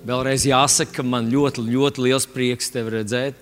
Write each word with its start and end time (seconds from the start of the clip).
Vēlreiz 0.00 0.46
jāsaka, 0.48 0.94
ka 0.96 1.02
man 1.04 1.26
ļoti, 1.28 1.60
ļoti 1.68 2.04
liels 2.06 2.24
prieks 2.30 2.70
tevi 2.72 2.94
redzēt 2.94 3.36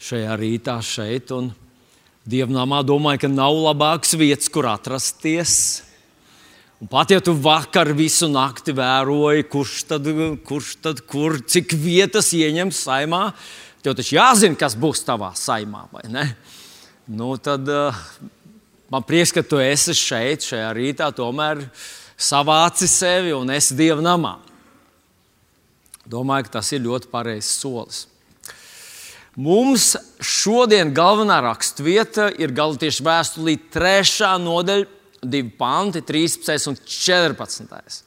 šajā 0.00 0.36
rītā 0.40 0.78
šeit. 0.80 1.32
Un 1.36 1.50
Dievnamā 2.24 2.78
domāju, 2.86 3.24
ka 3.24 3.28
nav 3.28 3.52
labākas 3.58 4.14
vietas, 4.16 4.48
kur 4.48 4.70
atrasties. 4.70 5.82
Un 6.80 6.88
pat 6.88 7.12
ja 7.12 7.20
tu 7.20 7.34
vakar 7.36 7.90
visu 7.98 8.30
nakti 8.32 8.72
vēroji, 8.78 9.44
kurš 9.52 9.74
tad, 9.90 10.08
kurš 10.48 10.70
tad 10.86 11.02
kur, 11.10 11.36
cik 11.44 11.74
vietas 11.76 12.30
ieņems 12.38 12.80
saimā, 12.86 13.20
tev 13.84 13.96
taču 13.98 14.16
jāzina, 14.16 14.56
kas 14.58 14.78
būs 14.78 15.04
tavā 15.04 15.34
saimā, 15.36 15.84
vai 15.92 16.06
ne? 16.14 16.24
Nu, 17.10 17.34
tad 17.36 17.68
uh, 17.68 17.98
man 18.88 19.04
prieks, 19.04 19.34
ka 19.36 19.44
tu 19.44 19.60
esi 19.60 19.92
šeit, 19.98 20.46
šajā 20.48 20.72
rītā, 20.78 21.10
tomēr 21.12 21.66
savāci 22.16 22.88
sevi 22.88 23.36
un 23.36 23.52
esi 23.52 23.76
Dieva 23.76 24.00
namā. 24.00 24.38
Domāju, 26.08 26.48
ka 26.48 26.58
tas 26.58 26.72
ir 26.74 26.82
ļoti 26.82 27.10
pareizs 27.12 27.52
solis. 27.60 28.06
Mums 29.38 29.94
šodien 30.20 30.90
galvenā 30.92 31.38
raksturvieta 31.40 32.26
ir 32.36 32.52
Galtiešu 32.52 33.04
vēstulī 33.06 33.54
3. 33.72 34.34
nodaļa, 34.42 34.88
2 35.22 35.52
panti, 35.56 36.02
13 36.04 36.68
un 36.68 36.76
14. 36.76 38.02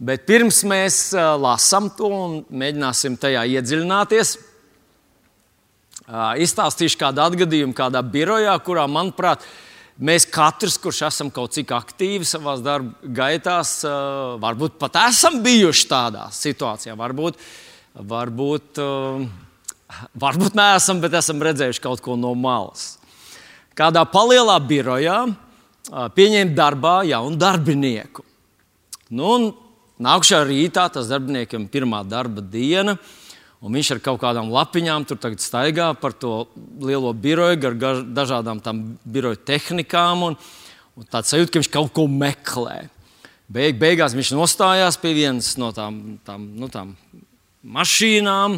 Bet 0.00 0.26
pirms 0.28 0.60
mēs 0.68 0.98
lasām 1.40 1.88
to 1.96 2.10
un 2.12 2.36
mēģināsim 2.50 3.16
tajā 3.20 3.46
iedziļināties, 3.54 4.34
izstāstīšu 6.44 7.00
kādu 7.00 7.22
atgadījumu 7.24 7.76
kādā 7.76 8.02
birojā, 8.02 8.56
kurā, 8.66 8.84
manuprāt, 8.90 9.44
mēs 10.00 10.26
katrs, 10.32 10.78
kurš 10.80 11.02
esam 11.10 11.30
kaut 11.32 11.54
cik 11.56 11.72
aktīvi 11.76 12.26
savā 12.28 12.56
darba 12.64 13.12
gaitās, 13.20 13.80
varbūt 14.40 14.78
pat 14.80 14.98
esam 15.06 15.40
bijuši 15.44 15.86
tādā 15.90 16.26
situācijā. 16.34 16.96
Varbūt, 16.98 17.38
varbūt, 18.10 18.80
varbūt 20.24 20.58
neesam, 20.58 21.00
bet 21.04 21.16
esam 21.20 21.42
redzējuši 21.44 21.84
kaut 21.84 22.02
ko 22.04 22.16
no 22.18 22.32
malas. 22.38 22.94
Kādā 23.76 24.02
palielā 24.08 24.58
birojā 24.64 25.22
pieņēma 25.90 26.56
darbā 26.56 27.00
jaunu 27.08 27.38
darbinieku. 27.40 28.24
Nu, 29.10 29.34
Nākamajā 30.00 30.46
rītā 30.48 30.86
tas 30.88 31.10
darbiniekam 31.10 31.66
ir 31.66 31.72
pirmā 31.74 31.98
darba 32.08 32.40
diena. 32.40 32.94
Un 33.60 33.76
viņš 33.76 33.90
ar 33.92 33.98
kaut 34.00 34.22
kādām 34.22 34.48
lapiņām 34.54 35.04
tur 35.04 35.18
staigā 35.36 35.90
par 36.00 36.14
to 36.16 36.46
lielo 36.80 37.12
biroju, 37.12 37.60
ar 37.68 38.04
dažādām 38.08 38.62
tam 38.64 38.84
biroja 39.04 39.36
tehnikām. 39.36 40.22
Un, 40.30 40.36
un 40.96 41.08
tāds 41.12 41.32
sajūta, 41.34 41.52
ka 41.52 41.60
viņš 41.60 41.72
kaut 41.74 41.92
ko 41.92 42.06
meklē. 42.08 42.86
Beig, 43.50 43.76
beigās 43.76 44.14
viņš 44.16 44.30
nostājās 44.38 44.96
pie 45.02 45.12
vienas 45.16 45.56
no 45.60 45.72
tām, 45.76 45.98
tām, 46.24 46.46
nu, 46.56 46.70
tām 46.72 46.94
mašīnām, 47.66 48.56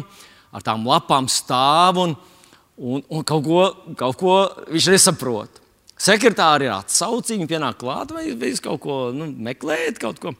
ar 0.53 0.63
tām 0.63 0.85
lapām 0.87 1.27
stāv 1.27 1.99
un, 1.99 2.15
un, 2.77 3.03
un 3.03 3.25
kaut, 3.27 3.43
ko, 3.43 3.65
kaut 3.99 4.19
ko 4.21 4.37
viņš 4.69 4.89
nesaprot. 4.93 5.59
Sekretāri 5.99 6.69
ir 6.69 6.75
atsaucīgi, 6.77 7.41
viņi 7.41 7.49
pienāk 7.49 7.81
klāt, 7.81 8.13
vai 8.15 8.29
jūs 8.31 8.63
kaut 8.63 8.81
ko 8.85 8.99
nu, 9.15 9.27
meklējat? 9.49 9.99
Kaut 10.01 10.21
ko? 10.23 10.33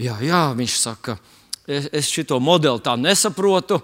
Jā, 0.00 0.16
jā, 0.24 0.42
viņš 0.56 0.78
saka, 0.80 1.18
es, 1.66 1.88
es 1.92 2.10
šo 2.12 2.40
modeli 2.42 2.82
tā 2.84 2.96
nesaprotu, 3.00 3.80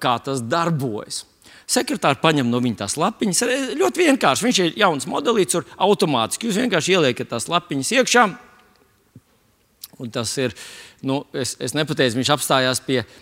kā 0.00 0.18
tas 0.24 0.42
darbojas. 0.44 1.24
Sekretārs 1.70 2.18
paņem 2.18 2.48
no 2.50 2.58
viņa 2.62 2.82
tās 2.82 2.96
lapiņas. 2.98 3.44
Ļoti 3.78 4.02
vienkārši. 4.02 4.46
Viņš 4.46 4.58
ir 4.64 4.78
jauns 4.80 5.06
modelis, 5.06 5.52
tur 5.52 5.68
automātiski 5.78 6.48
jūs 6.48 6.58
vienkārši 6.58 6.96
ieliekat 6.96 7.30
tās 7.30 7.46
lapiņas 7.50 7.92
iekšā. 8.00 8.24
Un 10.00 10.10
tas 10.10 10.32
ir, 10.40 10.56
nu, 11.06 11.20
es, 11.36 11.54
es 11.62 11.76
nepateicu, 11.76 12.18
viņš 12.18 12.32
apstājās 12.34 12.82
pie 12.82 12.98
uh, 13.04 13.14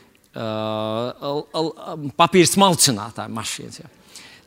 papīra 2.17 2.49
smalcinātāja 2.49 3.29
mašīnas. 3.35 3.81
Jā. 3.83 3.93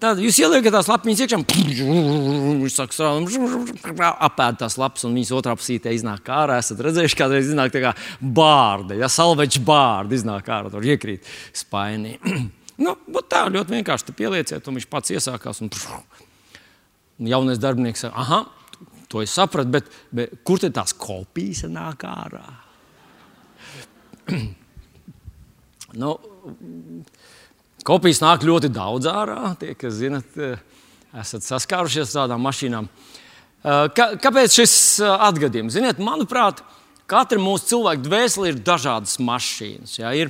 Tad 0.01 0.17
jūs 0.17 0.39
ieliekat 0.41 0.73
tās 0.73 0.87
lapiņas 0.89 1.19
iekšā, 1.21 1.37
viņš 1.45 2.73
saka, 2.73 2.95
strādājot, 2.95 4.15
apēd 4.25 4.55
tās 4.63 4.77
lapas, 4.81 5.03
un 5.05 5.13
viņas 5.13 5.33
otrā 5.37 5.53
pusītē 5.59 5.93
iznāk 5.93 6.25
ārā. 6.33 6.55
Esat 6.61 6.81
redzējuši, 6.87 7.17
kādreiz 7.19 7.51
iznāk 7.51 7.69
tā 7.75 7.83
kā 7.83 7.91
bārda, 8.19 8.97
ja 8.97 9.11
salveča 9.13 9.61
bārda 9.67 10.17
iznāk 10.17 10.49
ārā, 10.49 10.71
tur 10.73 10.87
iekrīt 10.89 11.29
spainī. 11.53 12.15
nu, 12.85 12.95
tā 13.29 13.43
ļoti 13.53 13.77
vienkārši 13.77 14.09
te 14.09 14.17
pielieciet, 14.17 14.65
un 14.65 14.79
viņš 14.79 14.89
pats 14.89 15.13
iesākās. 15.13 15.61
Un, 15.61 15.69
un 17.21 17.29
jaunais 17.35 17.61
darbinieks 17.61 18.07
saka, 18.07 18.25
ah, 18.25 18.89
to 19.11 19.21
es 19.21 19.37
sapratu, 19.37 19.69
bet, 19.77 19.93
bet 20.09 20.33
kur 20.47 20.57
tad 20.63 20.73
tās 20.79 20.97
kopijas 20.97 21.67
nāk 21.69 22.07
ārā? 22.09 22.47
nu, 26.01 26.17
Kopijas 27.87 28.19
nāk 28.21 28.43
ļoti 28.45 28.69
daudz 28.73 29.07
ārā. 29.09 29.55
Tie, 29.57 29.73
kas 29.73 29.95
zinat, 29.97 30.35
eh, 30.37 30.59
esat 31.17 31.45
saskārušies 31.45 32.11
ar 32.13 32.27
tādām 32.27 32.43
mašīnām. 32.45 32.87
Eh, 32.87 33.87
kāpēc 34.21 34.53
šis 34.53 34.75
eh, 35.01 35.09
atgadījums? 35.29 35.73
Ziniet, 35.73 35.97
manuprāt, 35.97 36.61
katra 37.09 37.41
mūsu 37.41 37.73
cilvēka 37.73 38.05
dvēsele 38.05 38.51
ir 38.51 38.61
dažādas 38.61 39.17
mašīnas. 39.17 39.97
Ja? 39.97 40.13
Ir, 40.13 40.29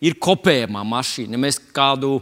ir 0.00 0.14
kopējama 0.14 0.84
mašīna. 0.86 1.34
Ja 1.34 1.42
mēs 1.42 1.58
kādu, 1.74 2.20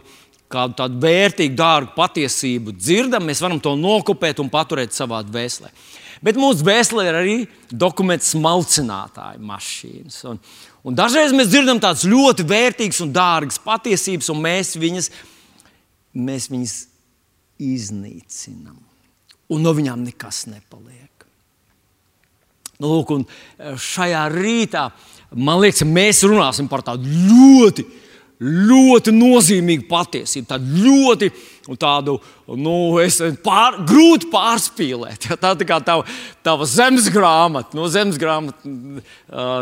kādu 0.51 0.77
tādu 0.81 0.99
vērtīgu, 1.03 1.55
dārgu 1.57 1.95
patiesību 1.95 2.75
dzirdam, 2.77 3.25
mēs 3.27 3.41
varam 3.43 3.61
to 3.63 3.75
nokopēt 3.79 4.43
un 4.43 4.51
paturēt 4.51 4.95
savā 4.95 5.23
dvēselē. 5.27 5.71
Bet 6.21 6.37
mūsu 6.37 6.61
dvēselē 6.61 7.07
ir 7.07 7.15
arī 7.17 7.37
dokumentu 7.71 8.27
smalcinātāju 8.27 9.41
mašīnas. 9.41 10.19
Un, 10.29 10.41
Un 10.81 10.97
dažreiz 10.97 11.33
mēs 11.35 11.51
dzirdam 11.51 11.79
tādas 11.81 12.07
ļoti 12.09 12.45
vērtīgas 12.49 13.03
un 13.05 13.11
dārgas 13.13 13.59
patiesības, 13.61 14.31
un 14.33 14.39
mēs 14.41 14.73
viņas, 14.81 15.11
mēs 16.17 16.47
viņas 16.49 16.77
iznīcinām. 17.61 18.79
Un 19.51 19.65
no 19.65 19.73
viņām 19.77 20.01
nekas 20.07 20.47
nepaliek. 20.49 21.27
Nu, 22.81 22.95
lūk, 22.95 23.13
šajā 23.77 24.23
rītā 24.33 24.87
man 25.37 25.61
liekas, 25.61 25.85
mēs 25.85 26.23
runāsim 26.25 26.69
par 26.71 26.81
tādu 26.87 27.05
ļoti 27.05 27.85
ļoti 28.41 29.13
nozīmīgu 29.13 29.85
patiesību, 29.89 30.47
tādu 30.49 30.81
ļoti 30.81 31.29
tādu, 31.79 32.15
nu, 32.57 32.73
pār, 33.45 33.77
grūti 33.87 34.29
pārspīlēt. 34.31 35.27
Ja, 35.31 35.37
tā 35.39 35.53
ir 35.53 35.67
kā 35.69 35.77
tava, 35.85 36.03
tava 36.43 36.65
zemes 36.67 37.05
grāmata. 37.13 37.77
Nu, 37.77 37.85
zemes 37.91 38.17
grāmata 38.19 38.57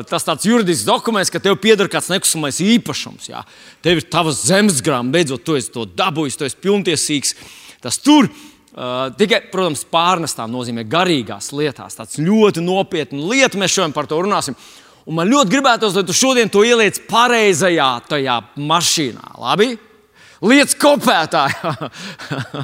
tas 0.10 0.26
tāds 0.26 0.48
juridisks 0.48 0.88
dokuments, 0.88 1.30
ka 1.30 1.42
tev 1.44 1.60
pieder 1.62 1.92
kāds 1.92 2.10
nekustamais 2.10 2.62
īpašums. 2.64 3.28
Ja. 3.30 3.44
Tev 3.86 4.00
ir 4.00 4.08
tava 4.10 4.34
zemes 4.34 4.80
grāmata, 4.86 5.20
beidzot, 5.20 5.44
tu 5.46 5.60
esi 5.60 5.74
to 5.76 5.84
dabūjis, 5.86 6.40
tu 6.40 6.48
esi 6.48 6.64
pilntiesīgs. 6.64 7.36
Tas 7.84 8.00
tur 8.02 8.32
Uh, 8.80 9.10
tikai, 9.18 9.40
protams, 9.50 9.82
pārnestā 9.92 10.46
nozīmē 10.48 10.84
garīgās 10.88 11.50
lietās. 11.58 11.98
Tas 11.98 12.20
ļoti 12.22 12.62
nopietna 12.62 13.26
lieta, 13.28 13.58
mēs 13.60 13.74
šodien 13.74 13.96
par 13.96 14.06
to 14.08 14.20
runāsim. 14.22 14.56
Un 15.10 15.18
man 15.18 15.30
ļoti 15.32 15.56
gribētos, 15.56 15.96
lai 15.98 16.06
tu 16.06 16.14
šodien 16.14 16.52
to 16.54 16.62
ieliec 16.62 17.00
pareizajā 17.10 17.88
tajā 18.12 18.36
mašīnā. 18.62 19.32
Labi? 19.42 19.72
Lietas 20.46 20.76
kopētājā. 20.78 21.72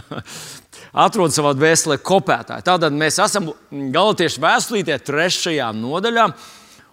Atrod 1.06 1.34
savā 1.34 1.56
dvēselē 1.58 1.98
kopētāju. 2.06 2.64
Tātad 2.68 2.94
mēs 2.96 3.18
esam 3.20 3.50
galotieši 3.74 4.44
vēstulītē, 4.44 5.00
trešajā 5.08 5.72
nodaļā 5.76 6.28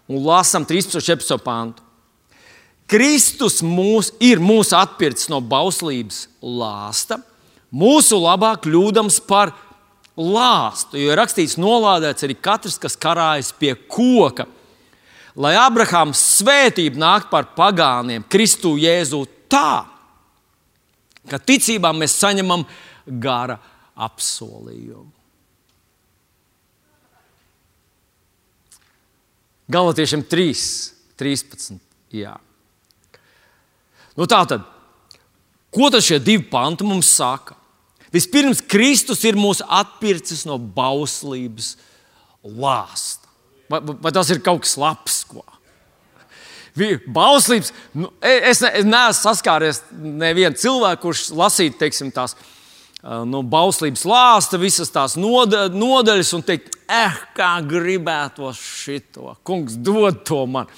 un 0.09 0.23
lasām 0.25 0.65
13. 0.67 1.05
14. 1.05 1.37
pāntu. 1.45 1.85
Kristus 2.89 3.61
mūs, 3.61 4.11
ir 4.25 4.41
mūsu 4.43 4.75
atpircis 4.81 5.29
no 5.33 5.43
bauslības 5.45 6.25
lāsta, 6.41 7.21
mūsu 7.71 8.19
labā 8.25 8.55
kļūdams 8.65 9.21
par 9.29 9.53
lāstu. 10.17 10.97
Jo 11.05 11.15
rakstīts, 11.21 11.61
nolādēts 11.61 12.25
arī 12.25 12.41
katrs, 12.41 12.81
kas 12.81 12.97
karājas 12.97 13.53
pie 13.61 13.77
koka 13.77 14.49
lai 15.37 15.55
Abrahāms 15.57 16.21
svētība 16.41 17.01
nāk 17.01 17.31
par 17.31 17.53
pagāniem, 17.57 18.25
Kristu 18.29 18.75
Jēzu 18.81 19.25
tā, 19.51 19.85
ka 21.29 21.41
ticībā 21.41 21.93
mēs 21.97 22.19
saņemam 22.21 22.67
gara 23.23 23.59
apsolījumu. 23.97 25.11
Galatiešiem 29.73 30.25
3, 30.29 30.63
13. 31.17 31.79
Jā. 32.13 32.35
Nu, 34.19 34.27
tā 34.29 34.43
tad, 34.45 34.67
ko 35.73 35.89
tad 35.93 36.05
šie 36.05 36.19
divi 36.21 36.45
panti 36.51 36.85
mums 36.85 37.09
saka? 37.17 37.57
Vispirms, 38.13 38.61
Kristus 38.69 39.23
ir 39.25 39.39
mūsu 39.41 39.65
atpircis 39.65 40.45
no 40.45 40.59
bauslības 40.61 41.77
lāsta. 42.45 43.22
Vai, 43.73 43.81
vai 44.05 44.13
tas 44.15 44.31
ir 44.33 44.43
kaut 44.45 44.67
kas 44.67 44.77
labs? 44.81 45.23
Ko? 45.31 45.45
Bauslības, 47.13 47.73
nu, 47.97 48.09
e, 48.21 48.33
es, 48.49 48.63
ne, 48.65 48.71
es 48.81 48.89
neesmu 48.89 49.21
saskāries 49.21 49.83
nevienu 49.93 50.57
cilvēku, 50.57 51.03
kurš 51.09 51.27
lasītu 51.37 51.81
teiksim, 51.83 52.13
tās 52.15 52.37
nu, 53.29 53.43
bauslības 53.43 54.05
lāsta, 54.09 54.61
visas 54.63 54.93
tās 54.95 55.17
noda, 55.21 55.67
nodaļas 55.73 56.33
un 56.39 56.45
teikt, 56.47 56.77
eh, 56.89 57.19
kā 57.37 57.55
gribētos 57.67 58.61
šito. 58.61 59.37
Kungs 59.45 59.77
dod 59.77 60.23
to 60.29 60.47
man. 60.47 60.71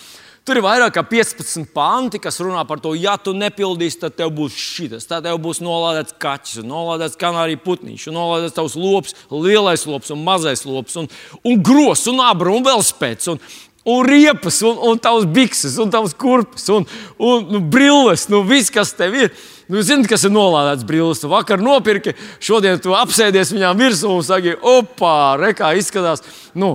Tur 0.45 0.59
ir 0.61 0.65
vairāk 0.67 0.93
kā 0.93 1.01
15 1.09 1.71
panti, 1.73 2.19
kas 2.21 2.37
runā 2.45 2.61
par 2.69 2.81
to, 2.85 2.91
ja 3.01 3.15
tu 3.17 3.33
nepildīsi, 3.33 4.03
tad 4.03 4.17
tev 4.19 4.29
būs 4.37 4.53
šis, 4.53 5.07
tad 5.09 5.25
tev 5.25 5.39
būs 5.41 5.63
nolādēts 5.65 6.19
kaķis, 6.21 6.67
nolādēts 6.69 7.17
kanārija 7.21 7.63
putniņš, 7.65 8.11
nolādēts 8.13 8.57
tavs 8.59 8.75
lops, 8.77 9.15
lielais 9.33 9.87
lops 9.89 10.13
un 10.13 10.21
mazais 10.27 10.67
lops, 10.69 10.99
un, 11.01 11.09
un 11.49 11.63
gros, 11.65 12.03
un 12.13 12.21
abra, 12.21 12.53
un 12.53 12.67
vēl 12.67 12.85
spēc. 12.85 13.31
Un, 13.33 13.41
un 13.89 14.05
riepas, 14.05 14.59
un, 14.69 14.77
un 14.91 15.01
tavs 15.01 15.25
bikses, 15.33 15.79
un 15.81 15.93
tavs 15.93 16.13
kurpes, 16.21 16.69
un, 16.73 16.85
un 17.17 17.49
nu, 17.49 17.63
brilles, 17.73 18.27
nu 18.33 18.43
viss, 18.45 18.73
kas 18.73 18.93
tev 18.97 19.17
ir. 19.17 19.33
Nu, 19.73 19.81
Zini, 19.81 20.05
kas 20.09 20.27
ir 20.29 20.33
nolādēts 20.35 20.85
brilles. 20.85 21.23
Tu 21.25 21.31
vakar 21.33 21.65
nopirki, 21.65 22.13
šodien 22.45 22.77
tu 22.85 22.93
apsēdies 22.97 23.53
viņām 23.57 23.81
virsū 23.81 24.13
un 24.13 24.21
saki, 24.25 24.59
opā, 24.61 25.15
rekā 25.41 25.73
izskatās. 25.81 26.21
Nu, 26.53 26.75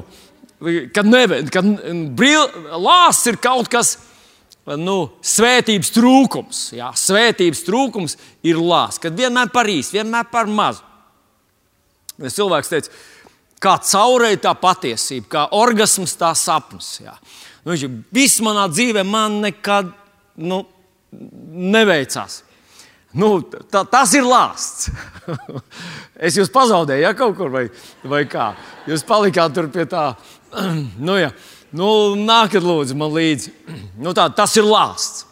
kad 0.94 1.08
neve, 1.08 1.42
kad 1.54 1.68
lāsts 2.76 3.30
ir 3.32 3.40
kaut 3.42 3.72
kas. 3.72 3.98
Nu, 4.78 5.16
svētības 5.26 5.90
trūkums. 5.96 6.58
Jā, 6.78 6.92
svētības 6.94 7.64
trūkums 7.66 8.18
ir 8.46 8.60
lāsts. 8.62 9.02
Kad 9.02 9.16
vienmēr 9.18 9.50
par 9.54 9.70
īsu, 9.72 9.96
vienmēr 9.96 10.28
par 10.30 10.46
mazu. 10.52 10.84
Es 12.22 12.36
cilvēks 12.36 12.70
teica, 12.70 12.92
kā 13.64 13.78
caurēji 13.82 14.42
tā 14.44 14.54
patiesība, 14.60 15.30
kā 15.32 15.46
orgasms 15.58 16.14
tā 16.20 16.34
sapnis. 16.38 16.92
Jā. 17.02 17.16
Nu, 17.66 17.78
Viss 18.14 18.44
manā 18.46 18.68
dzīvē 18.70 19.06
man 19.08 19.40
nekad 19.48 19.90
nu, 20.38 20.62
neveicās. 21.10 22.44
Nu, 23.18 23.40
tā, 23.42 23.82
tas 23.90 24.12
ir 24.14 24.28
lāsts. 24.28 24.92
es 26.28 26.38
jūs 26.38 26.52
pazaudēju, 26.54 27.08
ja 27.08 27.16
kaut 27.18 27.40
kur 27.40 27.50
vai, 27.54 27.66
vai 28.06 28.22
kā. 28.30 28.52
Jūs 28.90 29.06
palikāt 29.08 29.56
tur 29.56 29.72
pie 29.74 29.88
tā. 29.90 30.12
nu, 31.08 31.16
ja. 31.20 31.32
nu, 31.76 31.90
nākat, 32.20 32.64
lūdzu, 32.66 32.98
man 32.98 33.14
līdzi. 33.16 33.54
nu, 34.04 34.14
tā, 34.18 34.28
tas 34.36 34.56
ir 34.60 34.68
lāsts. 34.68 35.26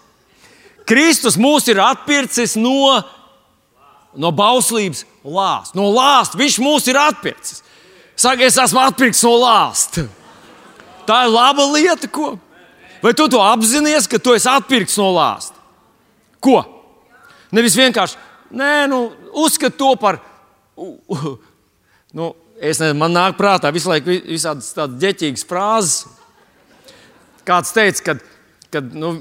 Kristus 0.87 1.35
mūs 1.39 1.67
ir 1.67 1.81
atpircis 1.83 2.55
no, 2.59 2.95
no 4.15 4.31
bauslības 4.31 5.03
lāsta. 5.23 5.75
No 5.75 5.89
lāsta 5.91 6.39
viņš 6.39 6.59
mūs 6.63 6.87
ir 6.87 6.99
atpircis. 7.01 7.63
Saka, 8.17 8.47
es 8.47 8.57
esmu 8.57 8.81
atpirkts 8.81 9.21
no 9.27 9.35
lāsta. 9.41 10.07
Tā 11.07 11.25
ir 11.25 11.33
laba 11.33 11.67
lieta, 11.73 12.09
ko? 12.11 12.35
Vai 13.03 13.13
tu 13.15 13.27
to 13.29 13.41
apzinājies, 13.43 14.07
ka 14.09 14.19
tu 14.19 14.33
esi 14.33 14.49
atpirkts 14.49 14.97
no 14.99 15.11
lāsta? 15.15 15.59
Ko? 16.43 16.61
Nevis 17.53 17.77
vienkārši, 17.79 18.17
nē, 18.57 18.87
nu, 18.91 19.03
uzskat 19.43 19.77
to 19.79 19.93
par. 19.99 20.19
Uh, 20.77 21.37
nu, 22.15 22.31
es 22.59 22.81
nezinu, 22.81 22.97
man 22.99 23.13
nāk 23.15 23.37
prātā 23.37 23.71
visu 23.73 23.91
laiku 23.91 24.15
visādas 24.27 24.73
tādas 24.75 24.99
ģeķīgas 25.01 25.45
frāzes. 25.47 26.07
Kāds 27.47 27.71
teica, 27.75 28.03
ka 28.03 28.17
kad, 28.73 28.93
nu, 28.95 29.17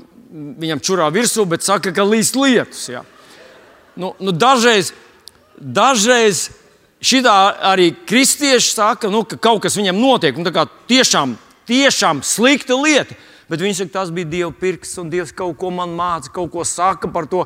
viņam 0.60 0.82
čurā 0.84 1.08
virsū, 1.14 1.46
bet 1.48 1.64
saka, 1.66 1.92
ka 1.94 2.06
līst 2.06 2.36
lietus. 2.38 2.86
Ja. 2.90 3.02
Nu, 3.96 4.12
nu, 4.20 4.34
dažreiz, 4.34 4.92
dažreiz 5.56 6.48
šitā 7.04 7.36
arī 7.72 7.92
kristieši 8.08 8.74
saka, 8.74 9.10
nu, 9.12 9.22
ka 9.28 9.38
kaut 9.40 9.62
kas 9.64 9.78
viņam 9.78 10.00
notiek, 10.00 10.36
un 10.36 10.46
tā 10.46 10.52
kā 10.54 10.66
tiešām, 10.90 11.36
tiešām 11.68 12.24
slikta 12.26 12.78
lieta. 12.78 13.16
Bet 13.46 13.62
viņš 13.62 13.84
saka, 13.84 13.94
tas 14.00 14.10
bija 14.10 14.26
Dieva 14.26 14.50
pirksts, 14.50 14.98
un 14.98 15.10
Dievs 15.12 15.34
kaut 15.36 15.54
ko 15.60 15.70
man 15.70 15.94
māca, 15.94 16.32
kaut 16.34 16.50
ko 16.54 16.66
saka 16.66 17.10
par 17.12 17.28
to. 17.30 17.44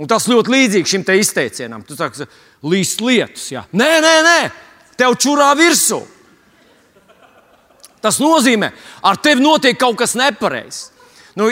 Un 0.00 0.08
tas 0.08 0.28
ļoti 0.30 0.52
līdzīgs 0.54 0.92
šim 0.94 1.02
te 1.04 1.16
izteicienam. 1.18 1.82
Tu 1.84 1.96
saki, 1.98 2.24
līst 2.64 3.02
lietus. 3.04 3.50
Jā. 3.52 3.66
Nē, 3.74 3.88
nē, 4.00 4.12
nē, 4.24 4.36
tev 5.00 5.16
čurā 5.20 5.50
virsū. 5.58 6.02
Tas 8.00 8.20
nozīmē, 8.20 8.70
ar 9.04 9.18
tevi 9.20 9.44
notiek 9.44 9.76
kaut 9.80 9.98
kas 10.00 10.16
nepareizs. 10.16 10.88
Nu, 11.36 11.50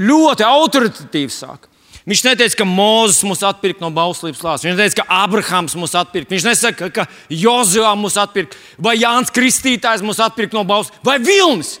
ļoti 0.00 0.46
autoritatīvi 0.46 1.32
saka. 1.32 1.68
Viņš 2.08 2.22
neteica, 2.24 2.56
ka 2.62 2.64
Mozus 2.64 3.20
mūs 3.28 3.42
atpirka 3.44 3.82
no 3.84 3.90
bauslības 3.92 4.40
lāsas. 4.40 4.64
Viņš 4.64 4.78
neteica, 4.78 5.02
ka 5.02 5.18
Abrahams 5.26 5.74
mūs 5.76 5.92
atpirka. 5.98 6.32
Viņš 6.32 6.46
nesaka, 6.46 6.88
ka 6.94 7.04
Jozua 7.28 7.90
mūs 8.00 8.16
atpirka, 8.20 8.56
vai 8.80 8.94
Jānis 8.96 9.32
Kristītājs 9.34 10.04
mūs 10.06 10.22
atpirka 10.24 10.56
no 10.56 10.64
bauslības, 10.68 11.02
vai 11.04 11.18
Vilnis. 11.20 11.74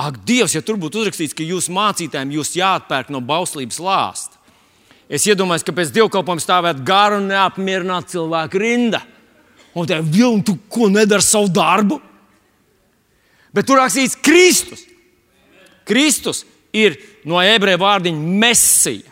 Ak, 0.00 0.18
Dievs, 0.26 0.56
ja 0.56 0.64
tur 0.66 0.80
būtu 0.82 1.04
uzrakstīts, 1.04 1.36
ka 1.36 1.46
jūsu 1.46 1.70
mācītājiem 1.76 2.34
jūs 2.40 2.56
jāatpērk 2.58 3.12
no 3.14 3.20
bauslības 3.22 3.78
lāsta. 3.84 4.40
Es 5.10 5.28
iedomājos, 5.30 5.62
ka 5.66 5.76
pēc 5.76 5.94
dievkalpojuma 5.94 6.42
stāvētu 6.42 6.82
gara 6.86 7.20
un 7.20 7.30
neapmierināta 7.30 8.16
cilvēka 8.16 8.58
rinda. 8.62 9.04
Un 9.74 9.86
te 9.86 9.98
vilni, 10.02 10.44
tu 10.44 10.56
ko 10.68 10.88
nedari 10.90 11.22
savu 11.22 11.50
darbu? 11.52 12.00
Bet 13.54 13.66
tur 13.66 13.80
rakstīts 13.80 14.18
Kristus. 14.22 14.82
Kristus 15.86 16.44
ir 16.74 16.98
no 17.26 17.40
ebreju 17.42 17.80
vārdiņa 17.82 18.36
mesija. 18.42 19.06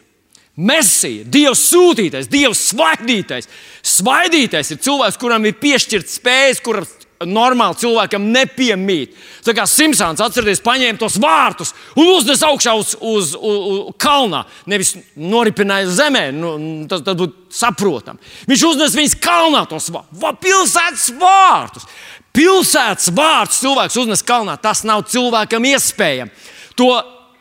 Mesija, 0.58 1.22
Dievs 1.22 1.60
sūtītais, 1.70 2.26
Dievs 2.30 2.64
svaidītais. 2.72 3.46
Svaidītais 3.86 4.72
ir 4.74 4.80
cilvēks, 4.82 5.18
kuram 5.22 5.46
ir 5.46 5.54
piešķirts 5.60 6.18
spējas, 6.18 6.62
kuras 6.64 6.97
normāli 7.26 7.78
cilvēkam 7.80 8.28
nepiemīt. 8.34 9.16
Tā 9.46 9.54
kā 9.56 9.64
Simpsons 9.66 10.22
atcerieties, 10.22 10.62
paņēma 10.62 11.00
tos 11.00 11.18
vārtus 11.22 11.72
un 11.98 12.12
uznes 12.12 12.44
augšā 12.46 12.74
uz, 12.78 12.94
uz, 13.00 13.32
uz, 13.34 13.58
uz 13.72 13.96
kalnā. 14.00 14.44
Nevis 14.70 14.94
noripināja 15.16 15.90
zemē, 15.98 16.28
nu, 16.36 16.54
tas, 16.90 17.02
būtu 17.02 17.48
saprotami. 17.58 18.22
Viņš 18.50 18.64
uznes 18.70 18.96
viņus 18.98 19.18
kalnā, 19.24 19.64
tos 19.70 19.90
vārtus, 19.94 20.40
pilsētas 20.44 21.10
vārtus. 21.18 21.90
Pilsētas 22.38 23.10
vārds 23.16 23.62
cilvēks 23.64 23.96
uznes 23.98 24.22
kalnā. 24.22 24.54
Tas 24.62 24.84
nav 24.86 25.06
cilvēkam 25.10 25.64
iespējams. 25.72 26.50
To 26.78 26.92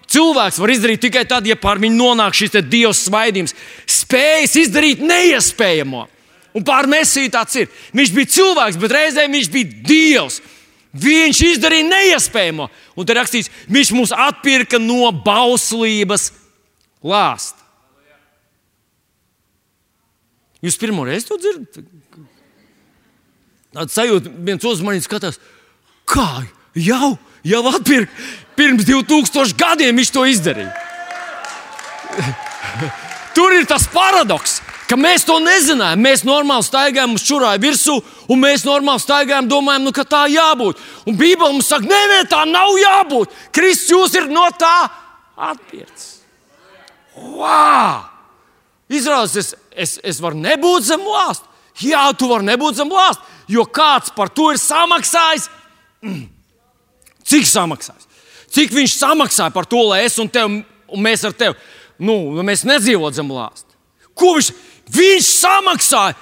cilvēks 0.09 0.57
var 0.63 0.73
izdarīt 0.73 1.03
tikai 1.03 1.25
tad, 1.29 1.45
ja 1.45 1.57
pār 1.59 1.81
viņu 1.83 1.99
nonāk 1.99 2.37
šis 2.37 2.55
dieva 2.65 2.95
svaidījums, 2.95 3.53
spējas 3.85 4.55
izdarīt 4.63 5.03
neiespējamo. 5.05 6.07
Un 6.57 6.65
pār 6.65 6.87
Mēsiju 6.89 7.29
tāds 7.33 7.59
ir. 7.61 7.67
Viņš 7.95 8.13
bija 8.15 8.33
cilvēks, 8.33 8.79
bet 8.81 8.95
reizē 8.95 9.27
viņš 9.29 9.49
bija 9.53 9.81
Dievs. 9.85 10.39
Viņš 10.97 11.41
izdarīja 11.51 11.85
neiespējamo. 11.85 12.65
Un 12.97 13.05
te 13.05 13.13
rakstīts, 13.13 13.51
viņš 13.69 13.93
mūs 13.93 14.13
atpirka 14.15 14.79
no 14.81 15.11
bauslības 15.11 16.31
lāsta. 17.05 17.61
Jūs 20.65 20.79
pirmo 20.81 21.05
reizi 21.05 21.29
to 21.29 21.37
dzirdat? 21.37 21.77
Tāds 23.77 23.93
sajūta, 23.93 24.31
viens 24.47 24.65
uzmanīgs 24.65 25.05
skatās, 25.05 25.37
kā 26.09 26.47
jau, 26.73 27.11
jau 27.45 27.61
atpirka. 27.69 28.09
Pirms 28.57 28.87
2000 28.87 29.53
gadiem 29.59 29.99
viņš 30.01 30.13
to 30.15 30.23
izdarīja. 30.25 30.73
Tur 33.37 33.53
ir 33.53 33.67
tas 33.69 33.85
paradoks 33.93 34.57
ka 34.87 34.97
mēs 34.99 35.25
to 35.27 35.37
nezinājām. 35.43 36.01
Mēs 36.03 36.23
normāli 36.27 36.65
staigājām, 36.65 37.13
mums 37.13 37.25
čurāja 37.27 37.61
virsū, 37.61 37.97
un 38.31 38.41
mēs 38.41 38.65
normāli 38.67 39.03
staigājām, 39.03 39.49
domājām, 39.51 39.87
nu, 39.87 39.93
ka 39.95 40.05
tā 40.07 40.25
jābūt. 40.31 40.79
Un 41.07 41.17
Bībele 41.19 41.53
mums 41.55 41.69
saka, 41.71 41.87
nē, 41.89 42.01
nē, 42.13 42.21
tā 42.31 42.43
nav 42.49 42.71
jābūt. 42.81 43.35
Kristus 43.55 43.91
jūs 43.93 44.15
ir 44.19 44.29
no 44.31 44.47
tā 44.59 44.75
atpircis. 45.49 46.13
Wow! 47.17 48.05
Izrādās, 48.87 49.35
es, 49.35 49.53
es, 49.75 49.97
es 50.05 50.21
varu 50.23 50.39
nebūt 50.39 50.87
zem 50.87 51.03
lāsta. 51.03 51.47
Jā, 51.83 52.07
tu 52.17 52.29
vari 52.31 52.47
nebūt 52.47 52.79
zem 52.79 52.89
lāsta, 52.89 53.21
jo 53.51 53.65
kāds 53.69 54.13
par 54.15 54.31
to 54.33 54.49
ir 54.53 54.61
samaksājis. 54.61 55.49
Mm. 56.05 56.23
Cik 57.27 57.49
samaksājis? 57.49 58.07
Cik 58.55 58.71
viņš 58.73 58.95
samaksāja 58.95 59.53
par 59.53 59.67
to, 59.69 59.81
lai 59.89 60.05
es 60.05 60.15
un, 60.21 60.29
tev, 60.31 60.47
un 60.87 61.03
mēs 61.03 61.25
ar 61.27 61.35
tevi 61.37 61.57
nu, 61.99 62.15
mēs 62.45 62.63
nedzīvotu 62.65 63.19
zem 63.19 63.33
lāsta? 63.33 63.75
Ko 64.17 64.33
viņš 64.37 64.49
Viņš 64.93 65.31
samaksāja 65.41 66.15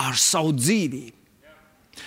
ar 0.00 0.16
savu 0.18 0.52
dzīvību. 0.56 1.14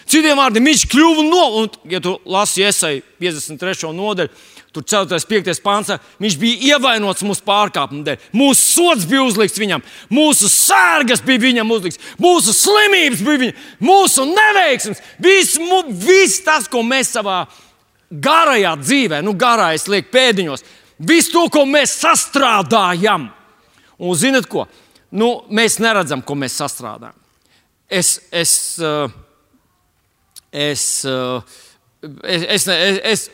Citiem 0.08 0.40
vārdiem, 0.40 0.68
viņš 0.70 0.86
kļuva 0.92 1.24
no, 1.28 1.44
un, 1.62 1.74
ja 1.92 2.00
tu 2.04 2.14
lasi 2.32 2.64
iesai 2.64 3.02
53. 3.20 3.90
nodaļu, 3.96 4.32
tur 4.76 4.86
4. 4.88 5.20
5. 5.28 5.60
pāns, 5.64 5.92
viņš 6.22 6.38
bija 6.40 6.76
ievainots 6.76 7.26
mūsu 7.28 7.44
pārkāpumu 7.48 8.06
dēļ. 8.08 8.30
Mūsu 8.36 8.64
sods 8.76 9.08
bija 9.10 9.26
uzlikts 9.28 9.60
viņam, 9.60 9.84
mūsu 10.14 10.48
sērgas 10.52 11.24
bija 11.28 11.44
viņam 11.48 11.76
uzlikts, 11.76 12.00
mūsu 12.24 12.56
slimības 12.56 13.24
bija 13.28 13.44
viņam, 13.44 13.62
mūsu 13.90 14.28
neveiksmes, 14.32 15.04
viss, 15.24 15.60
viss 16.08 16.44
tas, 16.46 16.72
ko 16.72 16.84
mēs 16.88 17.12
savā 17.18 17.42
garajā 18.12 18.78
dzīvē, 18.80 19.22
nu, 19.28 19.36
garā 19.36 19.74
es 19.76 19.90
lieku 19.92 20.14
pēdiņos, 20.16 20.64
viss 21.04 21.34
to, 21.34 21.48
ko 21.52 21.66
mēs 21.68 22.00
sastrādājam. 22.00 23.28
Un 23.98 24.14
zinat 24.16 24.46
ko? 24.48 24.68
Nu, 25.12 25.30
mēs 25.54 25.80
neredzam, 25.84 26.24
ko 26.26 26.36
mēs 26.40 26.58
sastrādājam. 26.60 27.16
Es, 27.88 28.18
es, 28.36 28.54
eh, 28.84 29.16
es, 30.52 30.84
eh, 31.08 31.58
es, 32.24 32.46
es, 32.58 32.68
es, 32.68 33.02
es 33.04 33.26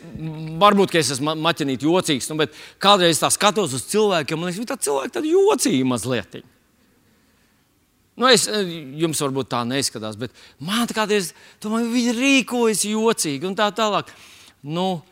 varbūt 0.62 0.94
es 1.00 1.14
esmu 1.16 1.34
maķinīt 1.42 1.86
jocīgs, 1.86 2.30
nu, 2.30 2.38
bet 2.38 2.54
kādreiz 2.82 3.18
tā 3.22 3.30
skatos 3.34 3.74
uz 3.74 3.86
cilvēkiem, 3.90 4.38
un 4.38 4.52
es 4.52 4.58
domāju, 4.60 4.70
ka 4.70 4.86
cilvēki 4.86 5.16
tādi 5.16 5.32
jocīgi 5.34 5.88
mazliet. 5.88 6.38
Nu, 8.14 8.28
es, 8.30 8.46
eh, 8.46 8.76
jums 9.02 9.18
varbūt 9.24 9.50
tā 9.50 9.64
neizskatās, 9.66 10.20
bet 10.20 10.30
man 10.62 10.86
kādreiz 10.86 11.32
domāju, 11.62 11.90
viņi 11.96 12.14
rīkojas 12.20 12.86
jocīgi 12.86 13.50
un 13.50 13.58
tā 13.58 13.72
tālāk. 13.74 14.14
Nu, 14.62 15.02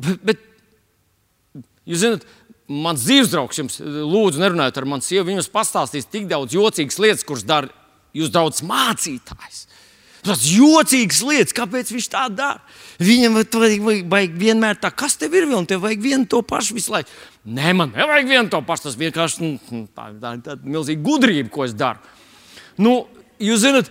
Bet, 0.00 0.22
bet 0.24 0.44
jūs 1.88 2.00
zināt, 2.04 2.26
mans 2.70 3.02
dzīves 3.02 3.32
draugs 3.32 3.58
jums 3.58 3.80
lūdzu, 3.82 4.40
nerunājiet 4.40 4.78
ar 4.78 4.86
mani 4.88 5.06
sievu. 5.06 5.26
Viņam 5.28 5.50
pastāstīs 5.52 6.08
tik 6.10 6.28
daudz 6.30 6.54
jocīgas 6.54 7.00
lietas, 7.02 7.26
kuras 7.26 7.46
dara 7.46 7.70
jūs 8.16 8.30
daudz 8.32 8.62
mācītājs. 8.66 9.64
Tas 10.20 10.42
jocīgs 10.44 11.22
lietas, 11.24 11.54
kāpēc 11.56 11.90
viņš 11.94 12.08
tā 12.12 12.26
dara. 12.32 12.60
Viņam 13.00 13.38
vajag, 13.40 13.86
vajag 14.12 14.34
vienmēr 14.42 14.80
tā, 14.80 14.90
kas 14.92 15.16
tev 15.20 15.34
ir, 15.38 15.48
un 15.56 15.68
tev 15.68 15.80
vajag 15.86 16.02
vienu 16.04 16.28
to 16.28 16.42
pašu 16.44 16.76
visu 16.76 16.92
laiku. 16.92 17.08
Nē, 17.48 17.72
man 17.76 17.94
nevajag 17.96 18.28
vienu 18.28 18.52
to 18.52 18.60
pašu. 18.66 18.90
Tas 18.90 18.98
vienkārši 19.00 19.46
nu, 19.46 19.54
nu 19.72 19.86
tā, 19.96 20.10
tā, 20.20 20.34
tā 20.44 20.58
milzīga 20.60 21.00
gudrība, 21.06 21.48
ko 21.54 21.64
es 21.64 21.72
daru. 21.76 22.04
Nu, 22.80 23.06
jūs 23.40 23.64
zināt, 23.64 23.88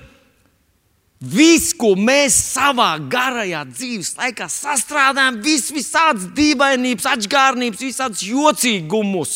Viss, 1.20 1.74
ko 1.76 1.98
mēs 2.00 2.38
savā 2.56 2.94
garajā 3.12 3.66
dzīves 3.68 4.14
laikā 4.16 4.48
sastrādājam, 4.48 5.42
vis, 5.44 5.68
visādas 5.76 6.30
dīvainības, 6.36 7.10
atgādnības, 7.12 7.84
visādas 7.84 8.24
jocīgumus. 8.24 9.34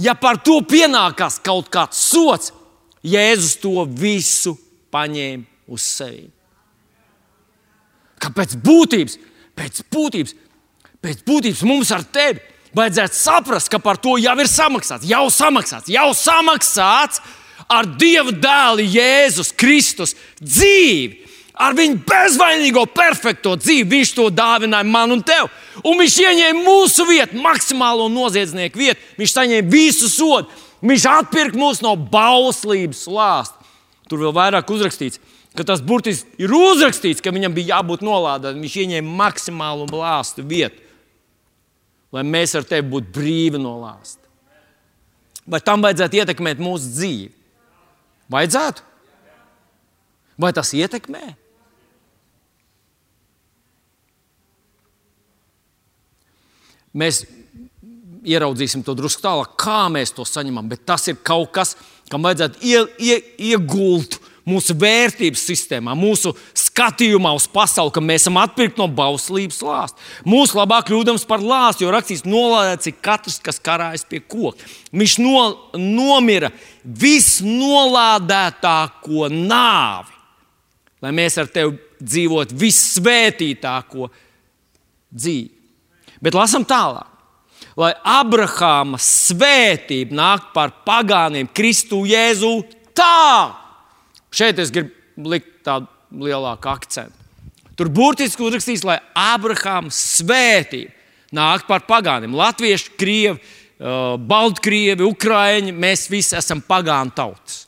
Ja 0.00 0.14
par 0.16 0.40
to 0.40 0.62
pienākās 0.64 1.36
kaut 1.44 1.68
kāds 1.72 2.00
sots, 2.00 2.54
Jēzus 3.02 3.56
to 3.58 3.82
visu 3.98 4.54
paņēma 4.94 5.42
uz 5.74 5.82
sevi. 5.82 6.28
Kāpēc 8.22 8.54
būtības? 8.62 9.18
Pēc 9.58 9.82
būtības, 9.92 10.34
pēc 11.02 11.24
būtības 11.26 11.62
mums 11.68 11.90
ar 11.92 12.06
tevi 12.08 12.40
vajadzētu 12.72 13.18
saprast, 13.18 13.68
ka 13.68 13.82
par 13.82 13.98
to 14.00 14.14
jau 14.22 14.32
ir 14.40 14.48
samaksāts, 14.48 15.04
jau 15.10 15.26
samaksāts, 15.34 15.90
jau 15.92 16.08
samaksāts 16.16 17.20
ar 17.70 17.88
Dieva 17.98 18.32
dēlu 18.32 18.86
Jēzus 18.86 19.52
Kristus 19.56 20.16
dzīvi. 20.40 21.20
Ar 21.62 21.76
viņu 21.76 22.00
bezvainīgo, 22.08 22.86
perfekto 22.90 23.52
dzīvi 23.60 23.84
viņš 23.90 24.12
to 24.16 24.28
dāvināja 24.32 24.88
man 24.88 25.12
un 25.12 25.20
tev. 25.22 25.50
Un 25.84 25.98
viņš 26.00 26.16
ieņēma 26.24 26.64
mūsu 26.64 27.04
vietu, 27.06 27.38
maksimālo 27.44 28.08
noziedznieku 28.12 28.80
vietu. 28.80 29.00
Viņš 29.20 29.34
saņēma 29.36 29.72
visu 29.72 30.08
sodu. 30.10 30.48
Viņš 30.82 31.04
atpirka 31.12 31.60
mūs 31.60 31.82
no 31.84 31.92
bauslības 31.94 33.04
lāsta. 33.06 33.60
Tur 34.10 34.24
vēl 34.24 34.32
vairāk 34.34 34.72
uzrakstīts, 34.72 35.20
ka 35.56 35.64
tas 35.68 35.84
burtiski 35.84 36.42
ir 36.42 36.52
uzrakstīts, 36.56 37.22
ka 37.22 37.30
viņam 37.32 37.54
bija 37.54 37.76
jābūt 37.76 38.02
nolādētam. 38.04 38.64
Viņš 38.64 38.78
ieņēma 38.86 39.14
maksimālu 39.20 39.86
lāstu 39.92 40.44
vietu, 40.48 40.80
lai 42.12 42.24
mēs 42.26 42.56
ar 42.58 42.66
tevi 42.68 42.88
būtu 42.96 43.12
brīvi 43.14 43.60
no 43.62 43.76
lāsta. 43.84 44.26
Vai 45.46 45.62
tam 45.64 45.84
vajadzētu 45.84 46.22
ietekmēt 46.22 46.60
mūsu 46.62 46.90
dzīvi? 46.96 47.30
Vajadzētu? 48.32 48.88
Vai 50.40 50.52
tas 50.56 50.72
ietekmē? 50.74 51.22
Mēs 56.92 57.22
ieraudzīsim 58.28 58.84
to 58.86 58.94
drusku 58.96 59.24
tālāk, 59.24 59.54
kā 59.60 59.86
mēs 59.92 60.12
to 60.14 60.26
saņemam, 60.28 60.68
bet 60.70 60.84
tas 60.88 61.06
ir 61.10 61.18
kaut 61.24 61.52
kas, 61.56 61.74
kam 62.12 62.24
vajadzētu 62.26 62.60
ie, 62.68 62.82
ie, 63.02 63.16
iegūt 63.52 64.18
mūsu 64.48 64.72
vērtības 64.78 65.42
sistēmā, 65.48 65.94
mūsu 65.98 66.30
skatījumā 66.58 67.30
uz 67.36 67.46
pasauli, 67.50 67.92
ka 67.94 68.00
mēs 68.02 68.22
esam 68.24 68.36
atpirkti 68.42 68.80
no 68.80 68.88
bauslības 68.90 69.62
lāsta. 69.64 69.98
Mūsu 70.28 70.58
labāk 70.58 70.84
kļūdams 70.88 71.24
par 71.28 71.40
lāstu, 71.44 71.84
jo 71.84 71.90
rakstīts, 71.94 72.28
nolādēts 72.28 72.86
ir 72.90 72.94
katrs, 73.04 73.38
kas 73.42 73.58
karājas 73.62 74.04
pie 74.08 74.20
koka. 74.20 74.58
Viņš 74.90 75.18
no, 75.22 75.38
nomira 75.78 76.50
visnolādētāko 76.82 79.28
nāvi, 79.32 80.12
lai 81.02 81.12
mēs 81.14 81.38
ar 81.42 81.48
tevi 81.52 81.72
dzīvotu 82.02 82.54
vissvētītāko 82.58 84.10
dzīvi. 85.14 85.50
Bet 86.22 86.34
lasam 86.38 86.64
tālāk. 86.66 87.08
Lai 87.78 87.94
Abrahāma 88.04 88.98
svētība 89.00 90.12
nāk 90.18 90.52
par 90.52 90.70
pagāniem 90.84 91.48
Kristu 91.56 92.04
Jēzu 92.04 92.60
tā, 92.92 93.61
Šeit 94.32 94.60
es 94.62 94.72
gribu 94.72 95.28
likt 95.28 95.60
tādu 95.66 95.90
lielāku 96.24 96.70
akcentu. 96.72 97.18
Tur 97.76 97.88
burtiski 97.92 98.44
uzrakstīts, 98.44 98.84
lai 98.86 98.98
Abrahāms 99.16 99.96
svētība 100.20 100.92
nāk 101.32 101.66
par 101.68 101.86
pagāniem. 101.88 102.34
Latvieši, 102.36 102.92
krievi, 103.00 103.38
uh, 103.40 104.14
baltkrievi, 104.20 105.04
ukrāņi, 105.06 105.72
mēs 105.72 106.06
visi 106.12 106.36
esam 106.38 106.60
pagānu 106.64 107.14
tautas. 107.16 107.62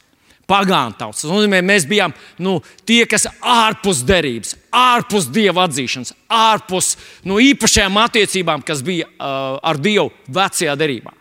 Pagānu 0.44 0.98
tautas. 1.00 1.22
Tas 1.24 1.32
nozīmē, 1.32 1.62
mēs 1.64 1.86
bijām 1.88 2.12
nu, 2.44 2.58
tie, 2.84 3.02
kas 3.08 3.24
ārpus 3.40 4.02
derības, 4.04 4.52
ārpus 4.76 5.30
dieva 5.32 5.64
atzīšanas, 5.64 6.12
ārpus 6.28 6.94
nu, 7.24 7.40
īpašajām 7.40 8.00
attiecībām, 8.04 8.64
kas 8.66 8.84
bija 8.84 9.08
uh, 9.08 9.56
ar 9.64 9.80
Dievu 9.80 10.10
vecajā 10.28 10.76
derībā. 10.76 11.16